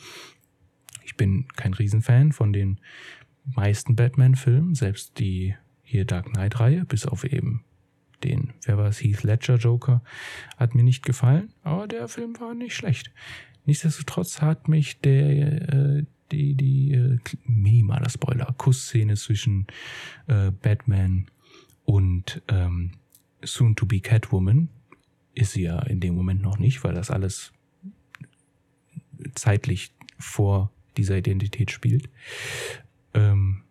Ich 1.04 1.16
bin 1.16 1.48
kein 1.56 1.74
Riesenfan 1.74 2.34
von 2.34 2.54
den 2.54 2.80
meisten 3.46 3.96
Batman-Filmen, 3.96 4.76
selbst 4.76 5.18
die 5.18 5.56
hier 5.82 6.06
Dark 6.06 6.28
Knight-Reihe, 6.34 6.86
bis 6.86 7.06
auf 7.06 7.24
eben 7.24 7.64
den, 8.24 8.54
wer 8.64 8.78
war 8.78 8.88
es, 8.88 9.02
Heath 9.02 9.24
Ledger 9.24 9.56
Joker, 9.56 10.04
hat 10.58 10.76
mir 10.76 10.84
nicht 10.84 11.04
gefallen, 11.04 11.54
aber 11.64 11.88
der 11.88 12.08
Film 12.08 12.40
war 12.40 12.54
nicht 12.54 12.76
schlecht. 12.76 13.12
Nichtsdestotrotz 13.66 14.42
hat 14.42 14.68
mich 14.68 15.00
der, 15.00 15.74
äh, 15.74 16.04
die, 16.32 16.56
die 16.56 16.94
äh, 16.94 17.20
minimaler 17.46 18.10
Spoiler, 18.10 18.54
Kussszene 18.58 19.16
zwischen 19.16 19.68
äh, 20.28 20.52
Batman 20.52 21.28
und 21.86 22.42
ähm, 22.48 22.92
Soon 23.44 23.76
to 23.76 23.86
be 23.86 24.00
Catwoman 24.00 24.70
ist 25.34 25.54
sie 25.54 25.64
ja 25.64 25.82
in 25.84 26.00
dem 26.00 26.16
Moment 26.16 26.42
noch 26.42 26.60
nicht, 26.60 26.84
weil 26.84 26.94
das 26.94 27.10
alles 27.10 27.52
zeitlich 29.36 29.94
vor 30.20 30.72
dieser 30.98 31.18
Identität 31.18 31.72
spielt. 31.72 32.10
Ähm, 33.14 33.64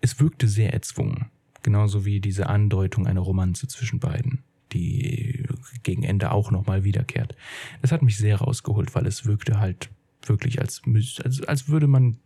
es 0.00 0.18
wirkte 0.20 0.48
sehr 0.48 0.72
erzwungen, 0.72 1.26
genauso 1.62 2.04
wie 2.04 2.20
diese 2.20 2.48
Andeutung 2.48 3.06
einer 3.06 3.20
Romanze 3.20 3.68
zwischen 3.68 4.00
beiden, 4.00 4.42
die 4.72 5.46
gegen 5.82 6.02
Ende 6.02 6.32
auch 6.32 6.50
nochmal 6.50 6.84
wiederkehrt. 6.84 7.36
Das 7.82 7.92
hat 7.92 8.02
mich 8.02 8.16
sehr 8.16 8.36
rausgeholt, 8.36 8.94
weil 8.94 9.06
es 9.06 9.26
wirkte 9.26 9.60
halt 9.60 9.90
wirklich, 10.28 10.60
als, 10.60 10.82
als, 11.24 11.42
als 11.42 11.68
würde 11.68 11.86
man 11.86 12.18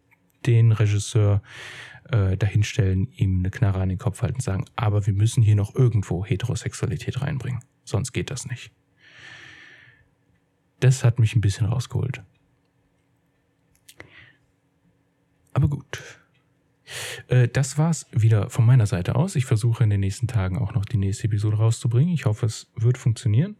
den 0.47 0.73
Regisseur 0.73 1.43
äh, 2.11 2.37
dahinstellen, 2.37 3.09
ihm 3.17 3.41
eine 3.41 3.51
Knarre 3.51 3.81
an 3.81 3.89
den 3.89 3.99
Kopf 3.99 4.23
halten 4.23 4.37
und 4.37 4.43
sagen, 4.43 4.65
aber 4.77 5.07
wir 5.07 5.15
müssen 5.15 5.43
hier 5.43 5.57
noch 5.57 5.75
irgendwo 5.75 6.25
Heterosexualität 6.25 7.21
reinbringen. 7.23 7.61
Sonst 7.85 8.13
geht 8.13 8.31
das 8.31 8.47
nicht. 8.47 8.71
Das 10.81 11.05
hat 11.05 11.19
mich 11.19 11.35
ein 11.35 11.41
bisschen 11.41 11.67
rausgeholt. 11.67 12.23
Aber 15.53 15.69
gut. 15.69 16.03
Äh, 17.29 17.49
das 17.49 17.79
war's 17.79 18.07
wieder 18.13 18.51
von 18.51 18.67
meiner 18.67 18.87
Seite 18.87 19.17
aus. 19.17 19.37
Ich 19.37 19.47
versuche 19.47 19.85
in 19.85 19.91
den 19.91 20.01
nächsten 20.01 20.27
Tagen 20.27 20.59
auch 20.59 20.75
noch 20.75 20.85
die 20.85 20.99
nächste 20.99 21.25
Episode 21.25 21.57
rauszubringen. 21.57 22.15
Ich 22.15 22.27
hoffe, 22.27 22.47
es 22.47 22.71
wird 22.77 22.99
funktionieren. 22.99 23.57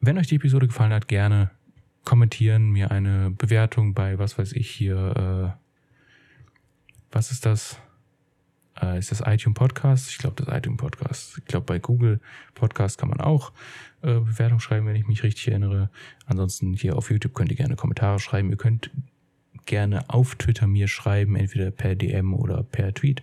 Wenn 0.00 0.18
euch 0.18 0.26
die 0.26 0.36
Episode 0.36 0.66
gefallen 0.66 0.92
hat, 0.92 1.08
gerne 1.08 1.50
kommentieren, 2.08 2.70
mir 2.70 2.90
eine 2.90 3.30
Bewertung 3.30 3.92
bei, 3.92 4.18
was 4.18 4.38
weiß 4.38 4.54
ich 4.54 4.70
hier, 4.70 5.54
äh, 5.54 5.60
was 7.12 7.30
ist 7.30 7.44
das? 7.44 7.78
Äh, 8.80 8.98
ist 8.98 9.10
das 9.10 9.20
iTunes 9.26 9.58
Podcast? 9.58 10.08
Ich 10.08 10.16
glaube, 10.16 10.42
das 10.42 10.56
iTunes 10.56 10.78
Podcast. 10.78 11.36
Ich 11.36 11.44
glaube, 11.44 11.66
bei 11.66 11.78
Google 11.78 12.18
Podcast 12.54 12.96
kann 12.96 13.10
man 13.10 13.20
auch 13.20 13.52
äh, 14.00 14.20
Bewertung 14.20 14.58
schreiben, 14.58 14.86
wenn 14.86 14.96
ich 14.96 15.06
mich 15.06 15.22
richtig 15.22 15.48
erinnere. 15.48 15.90
Ansonsten 16.24 16.72
hier 16.72 16.96
auf 16.96 17.10
YouTube 17.10 17.34
könnt 17.34 17.50
ihr 17.50 17.56
gerne 17.56 17.76
Kommentare 17.76 18.18
schreiben. 18.20 18.48
Ihr 18.48 18.56
könnt 18.56 18.90
gerne 19.66 20.08
auf 20.08 20.34
Twitter 20.36 20.66
mir 20.66 20.88
schreiben, 20.88 21.36
entweder 21.36 21.70
per 21.70 21.94
DM 21.94 22.32
oder 22.32 22.62
per 22.62 22.94
Tweet, 22.94 23.20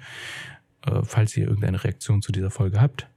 äh, 0.85 1.01
falls 1.01 1.35
ihr 1.35 1.47
irgendeine 1.47 1.83
Reaktion 1.83 2.21
zu 2.21 2.31
dieser 2.31 2.51
Folge 2.51 2.79
habt 2.79 3.07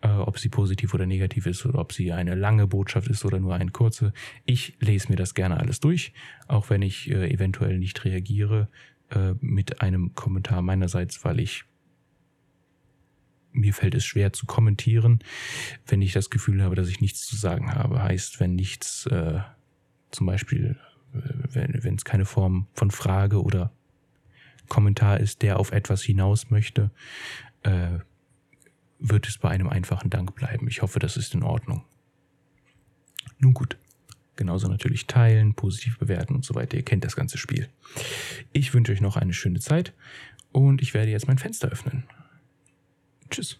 äh, 0.00 0.08
ob 0.08 0.38
sie 0.38 0.48
positiv 0.48 0.94
oder 0.94 1.06
negativ 1.06 1.46
ist 1.46 1.64
oder 1.66 1.78
ob 1.78 1.92
sie 1.92 2.12
eine 2.12 2.34
lange 2.34 2.66
Botschaft 2.66 3.08
ist 3.08 3.24
oder 3.24 3.40
nur 3.40 3.54
eine 3.54 3.70
kurze. 3.70 4.12
Ich 4.44 4.76
lese 4.80 5.08
mir 5.10 5.16
das 5.16 5.34
gerne 5.34 5.58
alles 5.58 5.80
durch, 5.80 6.12
auch 6.46 6.70
wenn 6.70 6.82
ich 6.82 7.10
äh, 7.10 7.30
eventuell 7.32 7.78
nicht 7.78 8.04
reagiere 8.04 8.68
äh, 9.10 9.34
mit 9.40 9.80
einem 9.80 10.14
Kommentar 10.14 10.62
meinerseits, 10.62 11.24
weil 11.24 11.40
ich 11.40 11.64
mir 13.52 13.74
fällt 13.74 13.94
es 13.94 14.04
schwer 14.04 14.32
zu 14.32 14.46
kommentieren, 14.46 15.20
wenn 15.86 16.02
ich 16.02 16.12
das 16.12 16.30
Gefühl 16.30 16.62
habe, 16.62 16.76
dass 16.76 16.88
ich 16.88 17.00
nichts 17.00 17.26
zu 17.26 17.34
sagen 17.34 17.74
habe. 17.74 18.02
Heißt, 18.02 18.40
wenn 18.40 18.54
nichts, 18.54 19.06
äh, 19.06 19.40
zum 20.10 20.26
Beispiel, 20.26 20.78
äh, 21.14 21.18
wenn, 21.52 21.82
wenn 21.82 21.94
es 21.94 22.04
keine 22.04 22.24
Form 22.24 22.66
von 22.74 22.90
Frage 22.90 23.42
oder 23.42 23.72
Kommentar 24.68 25.18
ist, 25.18 25.42
der 25.42 25.58
auf 25.58 25.72
etwas 25.72 26.02
hinaus 26.02 26.50
möchte, 26.50 26.90
äh, 27.62 27.98
wird 28.98 29.28
es 29.28 29.38
bei 29.38 29.50
einem 29.50 29.68
einfachen 29.68 30.10
Dank 30.10 30.34
bleiben. 30.34 30.68
Ich 30.68 30.82
hoffe, 30.82 30.98
das 30.98 31.16
ist 31.16 31.34
in 31.34 31.42
Ordnung. 31.42 31.84
Nun 33.38 33.54
gut. 33.54 33.76
Genauso 34.36 34.68
natürlich 34.68 35.06
teilen, 35.06 35.54
positiv 35.54 35.98
bewerten 35.98 36.34
und 36.34 36.44
so 36.44 36.54
weiter. 36.54 36.76
Ihr 36.76 36.84
kennt 36.84 37.04
das 37.04 37.16
ganze 37.16 37.38
Spiel. 37.38 37.68
Ich 38.52 38.72
wünsche 38.72 38.92
euch 38.92 39.00
noch 39.00 39.16
eine 39.16 39.32
schöne 39.32 39.58
Zeit 39.58 39.92
und 40.52 40.80
ich 40.80 40.94
werde 40.94 41.10
jetzt 41.10 41.26
mein 41.26 41.38
Fenster 41.38 41.68
öffnen. 41.68 42.04
Tschüss. 43.30 43.58